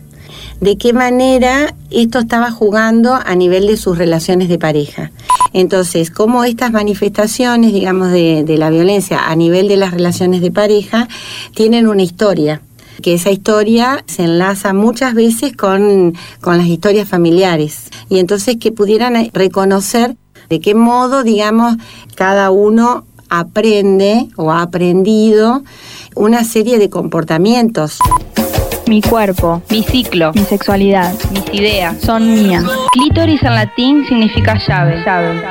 de 0.63 0.77
qué 0.77 0.93
manera 0.93 1.75
esto 1.91 2.19
estaba 2.19 2.49
jugando 2.49 3.15
a 3.15 3.35
nivel 3.35 3.67
de 3.67 3.75
sus 3.75 3.97
relaciones 3.97 4.47
de 4.47 4.57
pareja. 4.57 5.11
Entonces, 5.51 6.09
cómo 6.09 6.45
estas 6.45 6.71
manifestaciones, 6.71 7.73
digamos, 7.73 8.11
de, 8.11 8.45
la 8.57 8.69
violencia 8.69 9.29
a 9.29 9.35
nivel 9.35 9.67
de 9.67 9.77
las 9.77 9.91
relaciones 9.91 10.41
de 10.41 10.51
pareja 10.51 11.07
tienen 11.53 11.87
una 11.87 12.01
historia. 12.01 12.61
Que 13.01 13.15
esa 13.15 13.31
historia 13.31 14.03
se 14.07 14.23
enlaza 14.23 14.73
muchas 14.73 15.13
veces 15.13 15.55
con, 15.55 16.15
con 16.41 16.57
las 16.57 16.67
historias 16.67 17.09
familiares. 17.09 17.89
Y 18.09 18.19
entonces 18.19 18.57
que 18.57 18.71
pudieran 18.71 19.29
reconocer 19.33 20.15
de 20.49 20.59
qué 20.59 20.75
modo, 20.75 21.23
digamos, 21.23 21.75
cada 22.15 22.51
uno 22.51 23.05
aprende 23.39 24.27
o 24.35 24.51
ha 24.51 24.61
aprendido 24.61 25.63
una 26.15 26.43
serie 26.43 26.77
de 26.77 26.89
comportamientos. 26.89 27.97
Mi 28.85 29.01
cuerpo, 29.01 29.63
mi 29.69 29.81
ciclo, 29.81 30.31
mi 30.33 30.43
sexualidad, 30.43 31.13
mis 31.31 31.43
ideas 31.51 31.99
son 31.99 32.31
mías. 32.31 32.63
Clítoris 32.91 33.41
en 33.41 33.55
latín 33.55 34.05
significa 34.07 34.59
llave. 34.67 35.03
llave. 35.03 35.41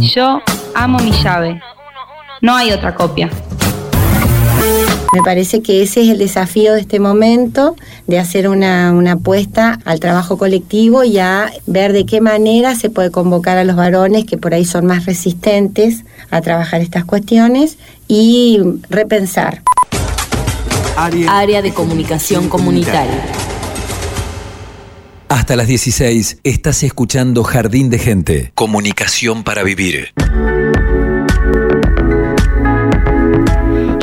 Yo 0.00 0.40
amo 0.74 0.98
mi 1.00 1.10
llave. 1.10 1.60
No 2.42 2.54
hay 2.54 2.70
otra 2.70 2.94
copia. 2.94 3.28
Me 5.12 5.22
parece 5.22 5.62
que 5.62 5.82
ese 5.82 6.02
es 6.02 6.08
el 6.10 6.18
desafío 6.18 6.74
de 6.74 6.80
este 6.80 7.00
momento, 7.00 7.76
de 8.06 8.18
hacer 8.18 8.48
una, 8.48 8.90
apuesta 9.10 9.78
al 9.84 10.00
trabajo 10.00 10.36
colectivo 10.36 11.04
y 11.04 11.18
a 11.18 11.52
ver 11.66 11.92
de 11.92 12.04
qué 12.06 12.20
manera 12.20 12.74
se 12.74 12.90
puede 12.90 13.10
convocar 13.10 13.56
a 13.58 13.64
los 13.64 13.76
varones 13.76 14.24
que 14.24 14.36
por 14.36 14.52
ahí 14.52 14.64
son 14.64 14.86
más 14.86 15.06
resistentes 15.06 16.04
a 16.30 16.40
trabajar 16.40 16.80
estas 16.80 17.04
cuestiones 17.04 17.78
y 18.08 18.60
repensar. 18.90 19.62
Área, 20.96 21.62
de 21.62 21.72
comunicación 21.72 22.48
comunitaria. 22.48 23.22
Hasta 25.28 25.56
las 25.56 25.66
16 25.66 26.38
estás 26.42 26.82
escuchando 26.82 27.44
Jardín 27.44 27.90
de 27.90 27.98
Gente. 27.98 28.52
Comunicación 28.54 29.44
para 29.44 29.62
vivir. 29.62 30.12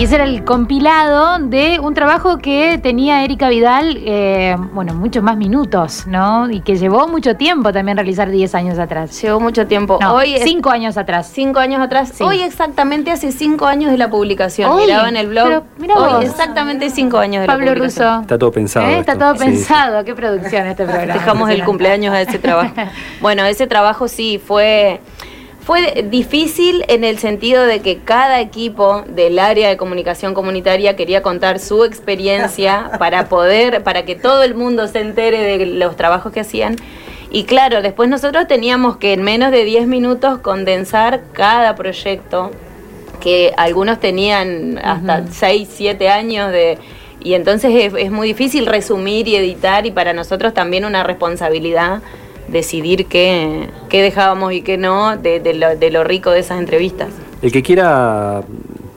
Y 0.04 0.06
ese 0.06 0.16
era 0.16 0.26
el 0.26 0.44
compilado 0.44 1.40
de 1.40 1.80
un 1.80 1.94
trabajo 1.94 2.38
que 2.40 2.78
tenía 2.78 3.24
Erika 3.24 3.48
Vidal, 3.48 4.02
eh, 4.04 4.54
bueno, 4.74 4.94
muchos 4.94 5.24
más 5.24 5.38
minutos, 5.38 6.06
¿no? 6.08 6.52
Y 6.52 6.60
que 6.60 6.76
llevó 6.76 7.08
mucho 7.08 7.38
tiempo 7.38 7.72
también 7.72 7.96
realizar 7.96 8.30
10 8.30 8.54
años 8.54 8.80
atrás. 8.80 9.22
Llevó 9.22 9.40
mucho 9.40 9.66
tiempo. 9.66 10.00
Hoy 10.06 10.36
5 10.44 10.70
años 10.72 10.98
atrás. 10.98 11.32
5 11.34 11.58
años 11.58 11.82
atrás. 11.82 12.20
Hoy 12.20 12.42
exactamente 12.42 13.12
hace 13.12 13.32
5 13.32 13.66
años 13.66 13.92
de 13.92 13.98
la 13.98 14.10
publicación. 14.10 14.76
Miraba 14.76 15.08
en 15.08 15.16
el 15.16 15.28
blog. 15.28 15.64
Hoy 15.96 16.26
exactamente 16.26 16.90
5 16.90 17.18
años 17.18 17.40
de 17.40 17.48
Pablo 17.48 17.68
la 17.68 17.72
publicación. 17.72 18.08
Russo. 18.16 18.22
Está 18.24 18.38
todo 18.38 18.52
pensado. 18.52 18.88
¿Eh? 18.88 19.00
Está 19.00 19.18
todo 19.18 19.36
pensado. 19.36 20.04
Qué 20.04 20.14
producción 20.14 20.68
este 20.68 20.84
programa. 20.84 21.14
Dejamos 21.14 21.50
el 21.50 21.64
cumpleaños 21.64 22.14
a 22.14 22.20
ese 22.20 22.40
trabajo. 22.40 22.74
bueno, 23.22 23.46
ese 23.46 23.68
trabajo 23.68 24.10
sí 24.10 24.38
fue 24.46 25.00
fue 25.66 26.06
difícil 26.10 26.84
en 26.90 27.04
el 27.04 27.20
sentido 27.20 27.64
de 27.66 27.80
que 27.80 28.00
cada 28.00 28.42
equipo 28.42 29.04
del 29.08 29.40
área 29.40 29.70
de 29.70 29.78
comunicación 29.78 30.34
comunitaria 30.34 30.96
quería 30.96 31.22
contar 31.22 31.60
su 31.60 31.86
experiencia 31.86 32.92
para 33.00 33.30
poder, 33.30 33.82
para 33.84 34.04
que 34.04 34.16
todo 34.16 34.44
el 34.44 34.56
mundo 34.56 34.88
se 34.88 35.00
entere 35.00 35.40
de 35.40 35.66
los 35.66 35.96
trabajos 35.96 36.34
que 36.34 36.42
hacían. 36.42 36.76
Y 37.32 37.46
claro, 37.46 37.82
después 37.82 38.10
nosotros 38.10 38.48
teníamos 38.48 38.98
que 38.98 39.14
en 39.14 39.24
menos 39.24 39.52
de 39.52 39.64
10 39.64 39.88
minutos 39.88 40.40
condensar 40.40 41.24
cada 41.32 41.76
proyecto, 41.76 42.52
que 43.22 43.54
algunos 43.56 44.00
tenían 44.00 44.80
hasta 44.84 45.26
6, 45.32 45.70
7 45.72 46.10
años 46.10 46.52
de... 46.52 46.78
Y 47.22 47.36
entonces 47.36 47.72
es, 47.74 47.94
es 47.98 48.12
muy 48.12 48.28
difícil 48.28 48.66
resumir 48.66 49.30
y 49.30 49.38
editar 49.38 49.86
y 49.86 49.92
para 49.92 50.12
nosotros 50.12 50.54
también 50.54 50.84
una 50.84 51.04
responsabilidad 51.04 52.02
decidir 52.48 53.08
qué, 53.08 53.70
qué 53.90 54.02
dejábamos 54.02 54.54
y 54.54 54.62
qué 54.62 54.78
no 54.78 55.18
de, 55.18 55.54
lo, 55.54 55.76
de, 55.76 55.92
lo, 55.92 56.04
rico 56.04 56.32
de 56.32 56.40
esas 56.40 56.60
entrevistas. 56.60 57.10
El 57.42 57.52
que 57.52 57.62
quiera 57.64 58.44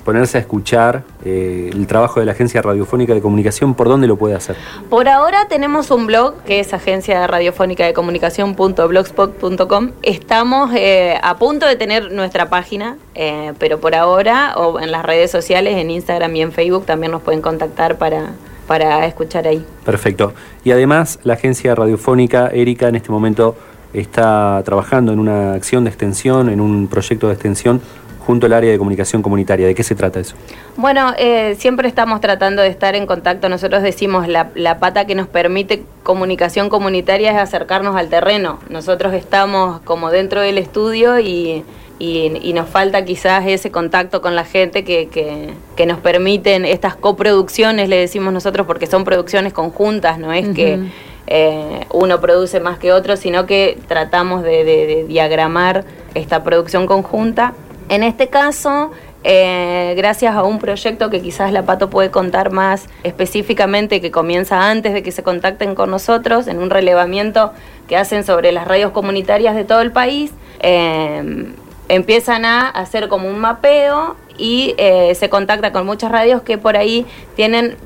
ponerse 0.06 0.38
a 0.38 0.40
escuchar 0.40 1.02
eh, 1.24 1.68
el 1.72 1.86
trabajo 1.88 2.20
de 2.20 2.26
la 2.26 2.32
Agencia 2.32 2.62
Radiofónica 2.62 3.12
de 3.12 3.20
Comunicación, 3.20 3.74
¿por 3.74 3.88
dónde 3.88 4.06
lo 4.06 4.16
puede 4.16 4.36
hacer? 4.36 4.54
Por 4.88 5.08
ahora 5.08 5.48
tenemos 5.48 5.90
un 5.90 6.06
blog 6.06 6.44
que 6.44 6.60
es 6.60 6.72
agencia 6.72 7.26
radiofónica 7.26 7.84
de 7.84 7.92
comunicación.blogspot.com. 7.92 9.90
Estamos 10.02 10.70
eh, 10.76 11.18
a 11.20 11.36
punto 11.38 11.66
de 11.66 11.74
tener 11.74 12.12
nuestra 12.12 12.48
página, 12.48 12.96
eh, 13.16 13.52
pero 13.58 13.80
por 13.80 13.96
ahora, 13.96 14.54
o 14.56 14.78
en 14.78 14.92
las 14.92 15.04
redes 15.04 15.32
sociales, 15.32 15.76
en 15.76 15.90
Instagram 15.90 16.36
y 16.36 16.42
en 16.42 16.52
Facebook, 16.52 16.86
también 16.86 17.10
nos 17.10 17.22
pueden 17.22 17.42
contactar 17.42 17.98
para, 17.98 18.30
para 18.66 19.06
escuchar 19.06 19.46
ahí. 19.46 19.64
Perfecto. 19.84 20.34
Y 20.64 20.72
además, 20.72 21.18
la 21.24 21.34
agencia 21.34 21.74
radiofónica 21.74 22.48
Erika 22.48 22.88
en 22.88 22.96
este 22.96 23.10
momento 23.10 23.56
está 23.92 24.62
trabajando 24.64 25.12
en 25.12 25.18
una 25.18 25.54
acción 25.54 25.84
de 25.84 25.90
extensión, 25.90 26.48
en 26.48 26.60
un 26.60 26.88
proyecto 26.88 27.28
de 27.28 27.34
extensión 27.34 27.80
junto 28.26 28.46
al 28.46 28.52
área 28.52 28.70
de 28.70 28.78
comunicación 28.78 29.22
comunitaria. 29.22 29.66
¿De 29.66 29.74
qué 29.74 29.82
se 29.82 29.94
trata 29.94 30.20
eso? 30.20 30.34
Bueno, 30.76 31.12
eh, 31.16 31.54
siempre 31.58 31.88
estamos 31.88 32.20
tratando 32.20 32.62
de 32.62 32.68
estar 32.68 32.94
en 32.94 33.06
contacto. 33.06 33.48
Nosotros 33.48 33.82
decimos 33.82 34.28
la, 34.28 34.50
la 34.54 34.78
pata 34.78 35.06
que 35.06 35.14
nos 35.14 35.28
permite 35.28 35.84
comunicación 36.02 36.68
comunitaria 36.68 37.30
es 37.30 37.38
acercarnos 37.38 37.96
al 37.96 38.08
terreno. 38.08 38.58
Nosotros 38.68 39.14
estamos 39.14 39.80
como 39.82 40.10
dentro 40.10 40.40
del 40.40 40.58
estudio 40.58 41.20
y 41.20 41.64
y, 41.98 42.52
nos 42.52 42.68
falta 42.68 43.04
quizás 43.04 43.46
ese 43.46 43.70
contacto 43.70 44.20
con 44.20 44.34
la 44.34 44.44
gente 44.44 44.84
que, 44.84 45.08
que, 45.08 45.86
nos 45.86 45.98
permiten 45.98 46.64
estas 46.64 46.94
coproducciones, 46.94 47.88
le 47.88 47.96
decimos 47.96 48.32
nosotros, 48.32 48.66
porque 48.66 48.86
son 48.86 49.04
producciones 49.04 49.52
conjuntas, 49.52 50.18
no 50.18 50.32
es 50.32 50.48
que 50.48 50.80
eh, 51.26 51.86
uno 51.92 52.20
produce 52.20 52.60
más 52.60 52.78
que 52.78 52.92
otro, 52.92 53.16
sino 53.16 53.46
que 53.46 53.78
tratamos 53.88 54.42
de, 54.42 55.06
diagramar 55.08 55.84
esta 56.14 56.44
producción 56.44 56.86
conjunta. 56.86 57.54
En 57.88 58.02
este 58.02 58.28
caso, 58.28 58.90
eh, 59.22 59.94
gracias 59.96 60.34
a 60.34 60.42
un 60.42 60.58
proyecto 60.58 61.08
que 61.08 61.20
quizás 61.20 61.52
la 61.52 61.64
Pato 61.64 61.88
puede 61.88 62.10
contar 62.10 62.50
más 62.50 62.86
específicamente, 63.04 64.00
que 64.00 64.10
comienza 64.10 64.70
antes 64.70 64.92
de 64.92 65.02
que 65.02 65.12
se 65.12 65.22
contacten 65.22 65.74
con 65.74 65.90
nosotros, 65.90 66.48
en 66.48 66.58
un 66.58 66.70
relevamiento 66.70 67.52
que 67.88 67.96
hacen 67.96 68.24
sobre 68.24 68.50
las 68.50 68.66
radios 68.66 68.90
comunitarias 68.90 69.54
de 69.54 69.64
todo 69.64 69.82
el 69.82 69.92
país. 69.92 70.32
Eh, 70.60 71.52
empiezan 71.88 72.44
a 72.44 72.68
hacer 72.68 73.08
como 73.08 73.28
un 73.28 73.38
mapeo 73.38 74.16
y 74.36 74.74
eh, 74.78 75.14
se 75.14 75.28
contacta 75.28 75.70
con 75.70 75.86
muchas 75.86 76.10
radios 76.10 76.42
que 76.42 76.58
por 76.58 76.76
ahí 76.76 77.06
tienen 77.36 77.76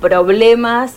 problemas, 0.00 0.94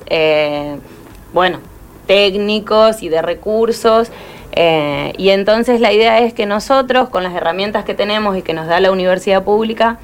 bueno, 1.34 1.60
técnicos 2.06 3.02
y 3.02 3.10
de 3.10 3.22
recursos. 3.22 4.12
Eh, 4.54 5.14
y 5.18 5.30
entonces 5.30 5.80
la 5.80 5.94
idea 5.94 6.20
es 6.20 6.34
que 6.34 6.46
nosotros, 6.46 7.10
con 7.10 7.24
las 7.24 7.34
herramientas 7.34 7.86
que 7.86 7.94
tenemos 7.94 8.38
y 8.38 8.42
que 8.42 8.54
nos 8.54 8.68
da 8.68 8.80
la 8.80 8.92
universidad 8.92 9.44
pública, 9.44 9.98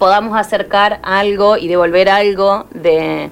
podamos 0.00 0.36
acercar 0.36 0.98
algo 1.02 1.58
y 1.58 1.68
devolver 1.68 2.08
algo 2.08 2.64
de, 2.72 3.30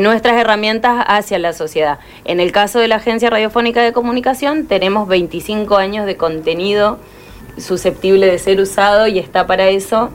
nuestras 0.00 0.36
herramientas 0.36 1.02
hacia 1.08 1.38
la 1.38 1.54
sociedad. 1.54 1.98
En 2.26 2.40
el 2.40 2.52
caso 2.52 2.78
de 2.78 2.88
la 2.88 2.96
Agencia 2.96 3.30
Radiofónica 3.30 3.82
de 3.82 3.92
Comunicación, 3.94 4.66
tenemos 4.66 5.08
25 5.08 5.76
años 5.78 6.04
de 6.04 6.16
contenido 6.16 6.98
susceptible 7.56 8.26
de 8.26 8.38
ser 8.38 8.60
usado 8.60 9.06
y 9.06 9.18
está 9.18 9.46
para 9.46 9.68
eso. 9.70 10.10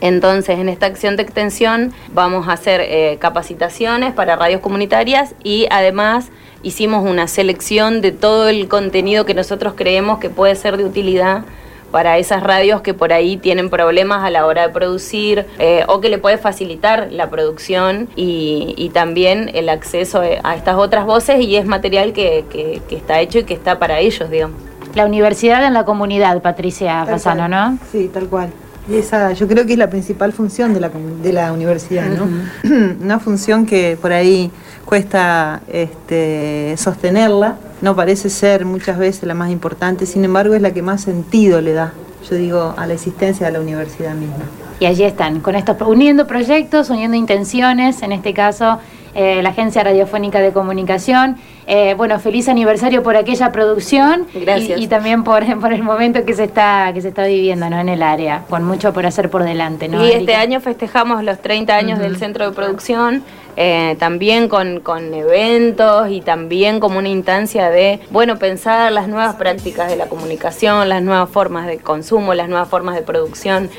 Entonces, 0.00 0.58
en 0.58 0.68
esta 0.68 0.86
acción 0.86 1.16
de 1.16 1.22
extensión 1.22 1.92
vamos 2.12 2.48
a 2.48 2.54
hacer 2.54 2.80
eh, 2.80 3.16
capacitaciones 3.20 4.12
para 4.12 4.34
radios 4.34 4.60
comunitarias 4.60 5.34
y 5.44 5.68
además 5.70 6.30
hicimos 6.62 7.08
una 7.08 7.26
selección 7.26 8.00
de 8.00 8.12
todo 8.12 8.48
el 8.48 8.68
contenido 8.68 9.24
que 9.24 9.34
nosotros 9.34 9.74
creemos 9.76 10.18
que 10.18 10.30
puede 10.30 10.54
ser 10.54 10.76
de 10.76 10.84
utilidad 10.84 11.44
para 11.90 12.18
esas 12.18 12.42
radios 12.42 12.82
que 12.82 12.94
por 12.94 13.12
ahí 13.12 13.36
tienen 13.36 13.68
problemas 13.68 14.22
a 14.22 14.30
la 14.30 14.46
hora 14.46 14.68
de 14.68 14.72
producir 14.72 15.46
eh, 15.58 15.84
o 15.88 16.00
que 16.00 16.08
le 16.08 16.18
puede 16.18 16.38
facilitar 16.38 17.08
la 17.10 17.30
producción 17.30 18.08
y, 18.16 18.90
también 18.94 19.50
el 19.54 19.68
acceso 19.68 20.20
a 20.20 20.56
estas 20.56 20.76
otras 20.76 21.06
voces 21.06 21.40
y 21.40 21.54
es 21.56 21.64
material 21.64 22.12
que, 22.12 22.44
que 22.50 22.96
está 22.96 23.20
hecho 23.20 23.38
y 23.38 23.44
que 23.44 23.54
está 23.54 23.78
para 23.78 24.00
ellos, 24.00 24.28
digamos. 24.28 24.56
La 24.94 25.06
universidad 25.06 25.64
en 25.64 25.74
la 25.74 25.84
comunidad, 25.84 26.42
Patricia 26.42 27.06
Fasano, 27.06 27.46
¿no? 27.46 27.78
Sí, 27.92 28.10
tal 28.12 28.26
cual. 28.26 28.50
Y 28.88 28.96
esa, 28.96 29.32
yo 29.32 29.46
creo 29.46 29.64
que 29.66 29.72
es 29.72 29.78
la 29.78 29.88
principal 29.88 30.32
función 30.32 30.74
de 30.74 30.80
la, 30.80 30.90
de 31.22 31.32
la 31.32 31.52
universidad, 31.52 32.06
¿no? 32.06 32.28
Una 33.00 33.20
función 33.20 33.66
que 33.66 33.96
por 34.00 34.12
ahí 34.12 34.50
cuesta 34.90 35.60
este, 35.72 36.74
sostenerla, 36.76 37.58
no 37.80 37.94
parece 37.94 38.28
ser 38.28 38.64
muchas 38.64 38.98
veces 38.98 39.22
la 39.22 39.34
más 39.34 39.52
importante, 39.52 40.04
sin 40.04 40.24
embargo 40.24 40.54
es 40.54 40.60
la 40.60 40.72
que 40.72 40.82
más 40.82 41.02
sentido 41.02 41.60
le 41.60 41.74
da, 41.74 41.92
yo 42.28 42.34
digo, 42.34 42.74
a 42.76 42.88
la 42.88 42.94
existencia 42.94 43.46
de 43.46 43.52
la 43.52 43.60
universidad 43.60 44.14
misma. 44.14 44.46
Y 44.80 44.86
allí 44.86 45.04
están, 45.04 45.38
con 45.42 45.54
estos 45.54 45.76
uniendo 45.82 46.26
proyectos, 46.26 46.90
uniendo 46.90 47.16
intenciones, 47.16 48.02
en 48.02 48.10
este 48.10 48.34
caso 48.34 48.80
eh, 49.14 49.42
la 49.42 49.50
Agencia 49.50 49.82
Radiofónica 49.82 50.40
de 50.40 50.52
Comunicación. 50.52 51.36
Eh, 51.66 51.94
bueno, 51.96 52.18
feliz 52.18 52.48
aniversario 52.48 53.02
por 53.02 53.16
aquella 53.16 53.52
producción 53.52 54.26
Gracias. 54.34 54.80
Y, 54.80 54.88
también 54.88 55.24
por, 55.24 55.44
por 55.60 55.72
el 55.72 55.82
momento 55.82 56.24
que 56.24 56.34
se 56.34 56.44
está 56.44 56.90
que 56.94 57.00
se 57.00 57.08
está 57.08 57.26
viviendo 57.26 57.68
¿no? 57.70 57.78
en 57.78 57.88
el 57.88 58.02
área, 58.02 58.42
con 58.48 58.64
mucho 58.64 58.92
por 58.92 59.06
hacer 59.06 59.30
por 59.30 59.44
delante. 59.44 59.88
¿no, 59.88 60.04
y 60.04 60.10
este 60.10 60.34
año 60.34 60.60
festejamos 60.60 61.22
los 61.22 61.40
30 61.40 61.76
años 61.76 61.98
del 61.98 62.16
centro 62.16 62.48
de 62.48 62.52
producción. 62.52 63.22
Eh, 63.56 63.96
también 63.98 64.48
con, 64.48 64.80
con, 64.80 65.12
eventos 65.12 66.10
y 66.10 66.20
también 66.20 66.80
como 66.80 66.98
una 66.98 67.08
instancia 67.08 67.70
de, 67.70 68.00
bueno, 68.10 68.38
pensar 68.38 68.90
las 68.92 69.08
nuevas 69.08 69.36
prácticas 69.36 69.88
de 69.90 69.96
la 69.96 70.06
comunicación, 70.06 70.88
las 70.88 71.02
nuevas 71.02 71.28
formas 71.28 71.66
de 71.66 71.78
consumo, 71.78 72.34
las 72.34 72.48
nuevas 72.48 72.68
formas 72.68 72.94
de 72.94 73.02
producción. 73.02 73.70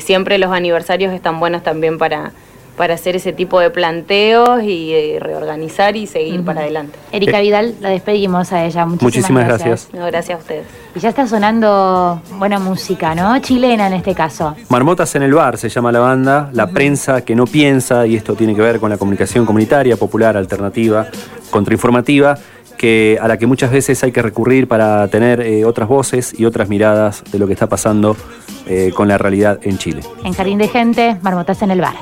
siempre 0.00 0.38
los 0.38 0.50
aniversarios 0.50 1.12
están 1.12 1.40
buenos 1.40 1.62
también 1.62 1.98
para, 1.98 2.32
para 2.76 2.94
hacer 2.94 3.16
ese 3.16 3.32
tipo 3.32 3.58
de 3.60 3.70
planteos 3.70 4.62
y 4.62 4.92
eh, 4.92 5.18
reorganizar 5.20 5.96
y 5.96 6.06
seguir 6.06 6.44
para 6.44 6.60
adelante. 6.60 6.98
Erika 7.10 7.40
Vidal, 7.40 7.74
la 7.80 7.88
despedimos 7.88 8.52
a 8.52 8.64
ella. 8.64 8.86
Muchísimas, 8.86 9.46
gracias. 9.46 9.88
gracias. 9.92 10.36
a 10.38 10.40
ustedes. 10.40 10.66
Y 10.94 11.00
ya 11.00 11.08
está 11.08 11.26
sonando 11.26 12.20
buena 12.38 12.58
música, 12.58 13.14
¿no? 13.14 13.38
Chilena 13.40 13.86
en 13.86 13.94
este 13.94 14.14
caso. 14.14 14.54
Marmotas 14.68 15.14
en 15.14 15.22
el 15.22 15.32
bar 15.32 15.56
se 15.58 15.68
llama 15.68 15.90
la 15.92 16.00
banda, 16.00 16.50
la 16.52 16.66
prensa 16.68 17.22
que 17.22 17.34
no 17.34 17.46
piensa, 17.46 18.06
y 18.06 18.16
esto 18.16 18.34
tiene 18.34 18.54
que 18.54 18.60
ver 18.60 18.78
con 18.78 18.90
la 18.90 18.98
comunicación 18.98 19.46
comunitaria, 19.46 19.96
popular, 19.96 20.36
alternativa, 20.36 21.06
contrainformativa 21.50 22.38
que, 22.76 23.18
a 23.20 23.28
la 23.28 23.38
que 23.38 23.46
muchas 23.46 23.70
veces 23.70 24.02
hay 24.04 24.12
que 24.12 24.22
recurrir 24.22 24.68
para 24.68 25.08
tener 25.08 25.40
eh, 25.40 25.64
otras 25.64 25.88
voces 25.88 26.38
y 26.38 26.44
otras 26.44 26.68
miradas 26.68 27.24
de 27.30 27.38
lo 27.38 27.46
que 27.46 27.54
está 27.54 27.68
pasando 27.68 28.16
eh, 28.66 28.92
con 28.94 29.08
la 29.08 29.18
realidad 29.18 29.58
en 29.62 29.78
Chile. 29.78 30.02
En 30.24 30.32
Jardín 30.34 30.58
de 30.58 30.68
Gente, 30.68 31.16
Marmotas 31.22 31.62
en 31.62 31.70
el 31.70 31.80
Bar. 31.80 31.94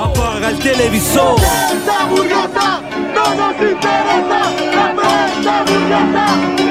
Apaga 0.00 0.50
el 0.50 0.58
televisor. 0.58 1.36
La 1.86 2.04
burguesa 2.06 2.80
no 3.14 3.34
nos 3.34 3.54
interesa. 3.60 4.40
La 4.74 6.63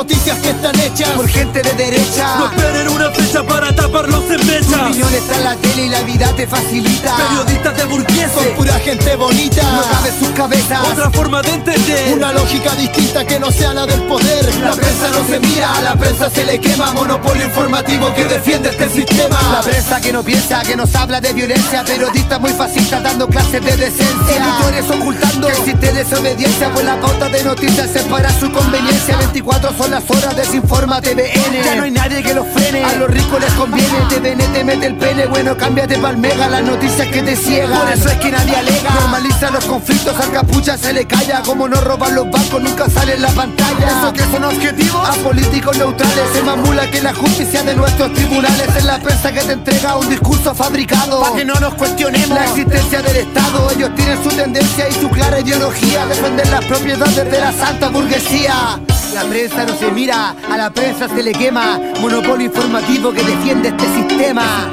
Noticias 0.00 0.38
que 0.38 0.48
están 0.48 0.80
hechas 0.80 1.10
por 1.10 1.28
gente 1.28 1.60
de 1.60 1.72
derecha. 1.74 2.36
No 2.38 2.46
esperen 2.46 2.88
una 2.88 3.10
fecha 3.10 3.42
para 3.42 3.70
taparlos 3.70 4.24
en 4.30 4.46
mecha. 4.46 4.62
Tu 4.64 4.86
opinión 4.86 5.14
está 5.14 5.36
en 5.36 5.44
la 5.44 5.56
tele 5.56 5.84
y 5.84 5.88
la 5.90 6.00
vida 6.00 6.32
te 6.34 6.46
facilita. 6.46 7.16
Periodistas 7.16 7.76
de 7.76 7.84
burgueses 7.84 8.32
son 8.32 8.46
pura 8.56 8.72
gente 8.78 9.14
bonita. 9.16 9.62
No 9.62 9.82
cabe 9.82 10.10
sus 10.18 10.30
cabezas. 10.30 10.80
Otra 10.90 11.10
forma 11.10 11.42
de 11.42 11.50
entender. 11.50 12.14
Una 12.14 12.32
lógica 12.32 12.74
distinta 12.76 13.26
que 13.26 13.38
no 13.38 13.50
sea 13.50 13.74
la 13.74 13.84
del 13.84 14.00
poder. 14.04 14.42
La 14.62 14.72
prensa 14.72 15.10
no 15.10 15.26
se 15.28 15.38
mira, 15.38 15.74
a 15.74 15.82
la 15.82 15.94
prensa 15.94 16.30
se 16.30 16.46
le 16.46 16.58
quema. 16.58 16.92
Monopolio 16.92 17.44
informativo 17.44 18.14
que 18.14 18.24
defiende 18.24 18.70
este 18.70 18.88
sistema. 18.88 19.38
La 19.52 19.60
prensa 19.60 20.00
que 20.00 20.14
no 20.14 20.22
piensa, 20.22 20.62
que 20.62 20.76
nos 20.76 20.94
habla 20.94 21.20
de 21.20 21.34
violencia. 21.34 21.84
Periodistas 21.84 22.40
muy 22.40 22.54
fascistas 22.54 23.02
dando 23.02 23.28
clases 23.28 23.62
de 23.62 23.76
decencia. 23.76 24.34
Editores 24.34 24.98
ocultando 24.98 25.46
que 25.48 25.52
existe 25.52 25.92
desobediencia. 25.92 26.72
Pues 26.72 26.86
la 26.86 26.98
pauta 26.98 27.28
de 27.28 27.44
noticias 27.44 27.94
es 27.94 28.04
para 28.04 28.30
su 28.40 28.50
conveniencia. 28.50 29.18
24 29.18 29.76
son 29.76 29.89
las 29.90 30.08
horas, 30.08 30.36
desinforma 30.36 31.00
TVN. 31.00 31.64
Ya 31.64 31.74
no 31.74 31.82
hay 31.82 31.90
nadie 31.90 32.22
que 32.22 32.32
los 32.32 32.46
frene, 32.48 32.84
a 32.84 32.94
los 32.94 33.10
ricos 33.10 33.40
les 33.40 33.52
conviene. 33.54 33.98
TVN 34.08 34.52
te 34.52 34.64
mete 34.64 34.86
el 34.86 34.96
pene, 34.96 35.26
bueno, 35.26 35.56
cámbiate 35.56 35.98
pa'l 35.98 36.16
mega, 36.16 36.48
las 36.48 36.62
noticias 36.62 37.08
que 37.08 37.22
te 37.22 37.36
ciegan. 37.36 37.78
Por 37.78 37.92
eso 37.92 38.08
es 38.08 38.14
que 38.16 38.30
nadie 38.30 38.56
alega. 38.56 38.90
Normaliza 38.90 39.50
los 39.50 39.64
conflictos, 39.64 40.18
al 40.18 40.30
capucha 40.30 40.78
se 40.78 40.92
le 40.92 41.06
calla. 41.06 41.42
Como 41.42 41.68
no 41.68 41.80
roban 41.80 42.14
los 42.14 42.30
bancos, 42.30 42.62
nunca 42.62 42.88
sale 42.88 43.14
en 43.14 43.22
la 43.22 43.30
pantalla. 43.30 43.88
¿Eso 43.88 44.12
que 44.12 44.22
son 44.30 44.44
objetivos? 44.44 45.08
A 45.08 45.12
políticos 45.22 45.76
neutrales, 45.76 46.24
se 46.32 46.42
mamula 46.42 46.90
que 46.90 47.02
la 47.02 47.12
justicia 47.12 47.62
de 47.62 47.74
nuestros 47.74 48.12
tribunales 48.14 48.68
es 48.76 48.84
la 48.84 48.98
prensa 49.00 49.32
que 49.32 49.40
te 49.40 49.52
entrega 49.52 49.96
un 49.96 50.08
discurso 50.08 50.54
fabricado. 50.54 51.20
Para 51.20 51.36
que 51.36 51.44
no 51.44 51.54
nos 51.54 51.74
cuestionemos 51.74 52.28
la 52.28 52.44
existencia 52.44 53.02
del 53.02 53.16
Estado. 53.16 53.70
Ellos 53.72 53.90
tienen 53.96 54.22
su 54.22 54.28
tendencia 54.28 54.88
y 54.88 54.92
su 54.92 55.08
clara 55.10 55.40
ideología. 55.40 56.06
Defender 56.06 56.48
las 56.48 56.64
propiedades 56.64 57.30
de 57.30 57.40
la 57.40 57.52
santa 57.52 57.88
burguesía. 57.88 58.78
La 59.22 59.28
prensa 59.28 59.66
no 59.66 59.76
se 59.76 59.90
mira, 59.90 60.34
a 60.50 60.56
la 60.56 60.70
prensa 60.70 61.06
se 61.06 61.22
le 61.22 61.32
quema. 61.32 61.78
Monopolio 62.00 62.46
informativo 62.46 63.12
que 63.12 63.22
defiende 63.22 63.68
este 63.68 63.86
sistema. 63.94 64.70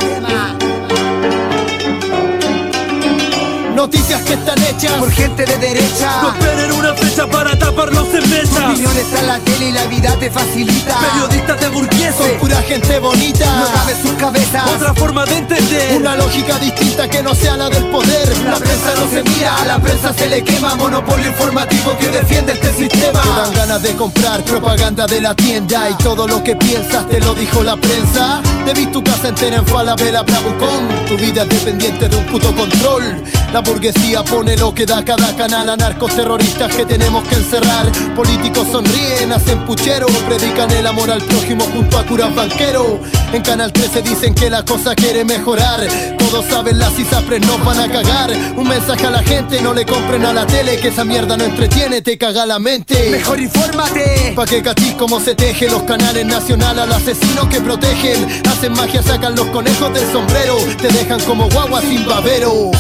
Noticias 3.78 4.20
que 4.24 4.34
están 4.34 4.58
hechas 4.64 4.94
por 4.94 5.12
gente 5.12 5.46
de 5.46 5.56
derecha. 5.56 6.22
No 6.24 6.30
esperen 6.30 6.72
una 6.72 6.96
fecha 6.96 7.28
para 7.28 7.52
mecha. 7.52 8.50
Tu 8.50 8.72
opinión 8.72 8.98
está 8.98 9.20
en 9.20 9.28
la 9.28 9.40
tele 9.40 9.70
y 9.70 9.72
la 9.72 9.86
vida 9.86 10.16
te 10.20 10.32
facilita. 10.32 10.98
Periodistas 10.98 11.60
de 11.60 11.70
burgueses 11.70 12.16
son 12.16 12.40
pura 12.40 12.60
gente 12.64 12.98
bonita. 12.98 13.46
No 13.46 13.72
cabe 13.72 13.96
sus 14.02 14.14
cabezas. 14.14 14.64
Otra 14.76 14.96
forma 14.96 15.26
de 15.26 15.38
entender. 15.38 15.98
Una 15.98 16.16
lógica 16.16 16.58
distinta 16.58 17.08
que 17.08 17.22
no 17.22 17.36
sea 17.36 17.56
la 17.56 17.70
del 17.70 17.86
poder. 17.92 18.36
La 18.46 18.56
prensa 18.56 18.96
no 18.96 19.12
se 19.12 19.22
mira, 19.22 19.56
a 19.58 19.66
la 19.66 19.78
prensa 19.78 20.12
se 20.12 20.28
le 20.28 20.44
quema. 20.44 20.74
Monopolio 20.74 21.28
informativo 21.28 21.96
que 22.00 22.08
defiende 22.08 22.54
este 22.54 22.74
sistema. 22.74 23.22
Te 23.22 23.30
dan 23.30 23.54
ganas 23.54 23.84
de 23.84 23.96
comprar 23.96 24.44
propaganda 24.44 25.06
de 25.06 25.22
la 25.22 25.36
tienda. 25.36 25.88
Y 25.88 25.94
todo 26.04 26.28
lo 26.28 26.44
que 26.44 26.56
piensas 26.56 27.08
te 27.08 27.20
lo 27.20 27.36
dijo 27.36 27.62
la 27.62 27.78
prensa. 27.78 28.42
Te 28.68 28.74
vi 28.74 28.86
tu 28.88 29.02
casa 29.02 29.30
entera 29.30 29.56
en 29.56 29.66
Falabella, 29.66 30.24
Bravucón. 30.24 30.90
Tu 31.08 31.16
vida 31.16 31.44
es 31.44 31.50
dependiente 31.50 32.10
de 32.10 32.18
un 32.18 32.26
puto 32.26 32.54
control. 32.54 33.24
La 33.54 33.62
burguesía 33.62 34.26
pone 34.26 34.58
lo 34.58 34.74
que 34.74 34.86
da 34.86 35.06
cada 35.06 35.34
canal 35.38 35.70
a 35.70 35.78
narcos 35.78 36.14
terroristas 36.14 36.76
que 36.76 36.86
tenemos 36.86 37.26
que 37.30 37.36
encerrar. 37.36 37.90
Políticos 38.14 38.68
sonríen, 38.70 39.32
hacen 39.32 39.66
puchero, 39.66 40.08
predican 40.28 40.70
el 40.72 40.86
amor 40.86 41.10
al 41.10 41.22
prójimo 41.22 41.64
junto 41.74 41.98
a 41.98 42.06
curas 42.06 42.36
banquero. 42.36 43.00
En 43.32 43.42
Canal 43.42 43.72
13 43.72 44.02
dicen 44.02 44.36
que 44.36 44.50
la 44.50 44.66
cosa 44.66 44.94
quiere 44.96 45.24
mejorar. 45.24 45.88
Todos 46.30 46.46
saben 46.48 46.78
las 46.78 47.00
ISAPRES 47.00 47.48
no 47.48 47.58
van 47.60 47.80
a 47.80 47.88
cagar. 47.90 48.30
Un 48.58 48.68
mensaje 48.68 49.08
a 49.08 49.12
la 49.12 49.24
gente, 49.24 49.62
no 49.62 49.74
le 49.74 49.86
compren 49.86 50.26
a 50.26 50.34
la 50.34 50.46
tele, 50.46 50.78
que 50.78 50.90
esa 50.90 51.06
mierda 51.06 51.38
no 51.38 51.46
entretiene, 51.46 52.02
te 52.02 52.18
caga 52.18 52.46
la 52.46 52.60
mente. 52.60 53.10
Mejor 53.12 53.40
infórmate. 53.40 54.34
Pa' 54.36 54.46
que 54.46 54.62
cachis 54.62 54.94
cómo 54.96 55.22
se 55.22 55.36
teje 55.36 55.70
los 55.70 55.84
canales 55.84 56.26
nacional 56.26 56.80
al 56.80 56.92
asesino 56.92 57.48
que 57.48 57.62
protegen. 57.62 58.28
Hacen 58.46 58.74
magia, 58.74 59.02
sacan 59.02 59.36
los 59.38 59.48
conejos 59.48 59.94
del 59.94 60.12
sombrero. 60.12 60.58
Te 60.82 60.90
dejan 60.90 61.22
como 61.22 61.48
guagua 61.50 61.80
sin 61.80 62.06
babero. 62.06 62.72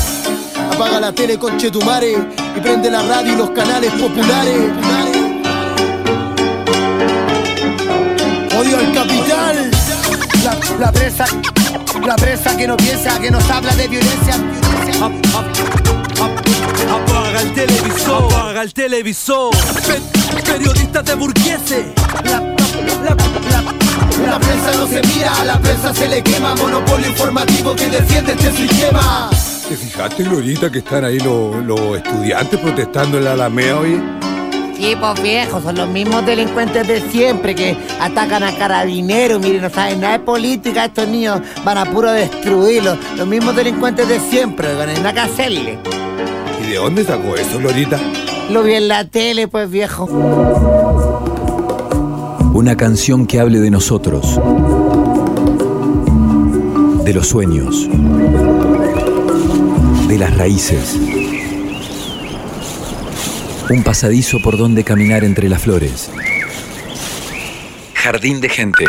Apaga 0.74 1.00
la 1.00 1.14
tele 1.14 1.40
con 1.40 1.58
Chetumare 1.58 2.18
y 2.54 2.60
prende 2.60 2.92
la 2.92 3.02
radio 3.04 3.32
y 3.32 3.36
los 3.38 3.52
canales 3.52 3.94
populares. 3.94 4.62
Odio 8.60 8.78
al 8.78 8.94
capital. 8.94 9.72
La, 10.44 10.58
la 10.80 10.92
presa, 10.92 11.26
la 12.06 12.16
presa 12.16 12.56
que 12.56 12.68
no 12.68 12.78
piensa, 12.78 13.20
que 13.20 13.32
nos 13.32 13.50
habla 13.50 13.76
de 13.76 13.88
violencia. 13.88 14.36
Apaga 16.90 17.42
el 17.42 17.54
televisor, 17.54 18.34
apaga 18.34 18.62
el 18.62 18.74
televisor. 18.74 19.56
periodistas 20.46 21.06
de 21.06 21.16
burgueses. 21.16 21.86
La, 22.26 22.42
la 24.26 24.40
prensa 24.40 24.72
no 24.78 24.88
se 24.88 25.02
mira, 25.08 25.34
a 25.40 25.46
la 25.46 25.60
prensa 25.60 25.94
se 25.94 26.08
le 26.08 26.24
quema. 26.24 26.56
Monopolio 26.56 27.08
informativo 27.08 27.76
que 27.76 27.90
defiende 27.90 28.34
este 28.34 28.52
sistema. 28.52 29.30
¿Te 29.68 29.76
fijaste, 29.76 30.24
Glorita, 30.24 30.72
que 30.72 30.80
están 30.80 31.04
ahí 31.04 31.20
los, 31.20 31.56
los 31.66 31.98
estudiantes 31.98 32.60
protestando 32.60 33.18
en 33.18 33.26
la 33.26 33.34
Alameda 33.34 33.80
hoy? 33.80 34.02
Pues 34.80 35.22
viejos, 35.24 35.64
son 35.64 35.76
los 35.76 35.90
mismos 35.90 36.26
delincuentes 36.26 36.88
de 36.88 37.02
siempre 37.10 37.56
que 37.56 37.76
atacan 38.00 38.44
a 38.44 38.56
carabineros. 38.56 39.42
Miren, 39.42 39.64
no 39.64 39.70
saben 39.70 40.02
nada 40.02 40.20
de 40.20 40.24
política, 40.24 40.86
estos 40.86 41.08
niños 41.08 41.42
van 41.66 41.78
a 41.80 41.86
puro 41.86 42.12
destruirlos. 42.12 42.98
Los 43.18 43.28
mismos 43.28 43.56
delincuentes 43.56 44.08
de 44.08 44.20
siempre, 44.20 44.68
con 44.76 44.88
nada 44.94 45.14
que 45.14 45.20
hacerle. 45.20 45.80
¿Y 46.62 46.70
de 46.70 46.76
dónde 46.76 47.04
sacó 47.04 47.36
eso, 47.36 47.58
Glorita? 47.58 48.00
Lo 48.52 48.64
vi 48.64 48.74
en 48.74 48.88
la 48.88 49.06
tele, 49.06 49.48
pues 49.48 49.70
viejo. 49.70 50.06
Una 52.54 52.78
canción 52.78 53.26
que 53.26 53.40
hable 53.40 53.60
de 53.60 53.72
nosotros, 53.72 54.40
de 57.04 57.14
los 57.14 57.28
sueños, 57.28 57.88
de 60.08 60.18
las 60.18 60.38
raíces. 60.38 61.17
Un 63.70 63.84
pasadizo 63.84 64.40
por 64.40 64.58
donde 64.58 64.86
caminar 64.86 65.26
entre 65.26 65.50
las 65.50 65.62
flores. 65.62 66.10
Jardín 67.94 68.40
de 68.40 68.48
gente. 68.48 68.86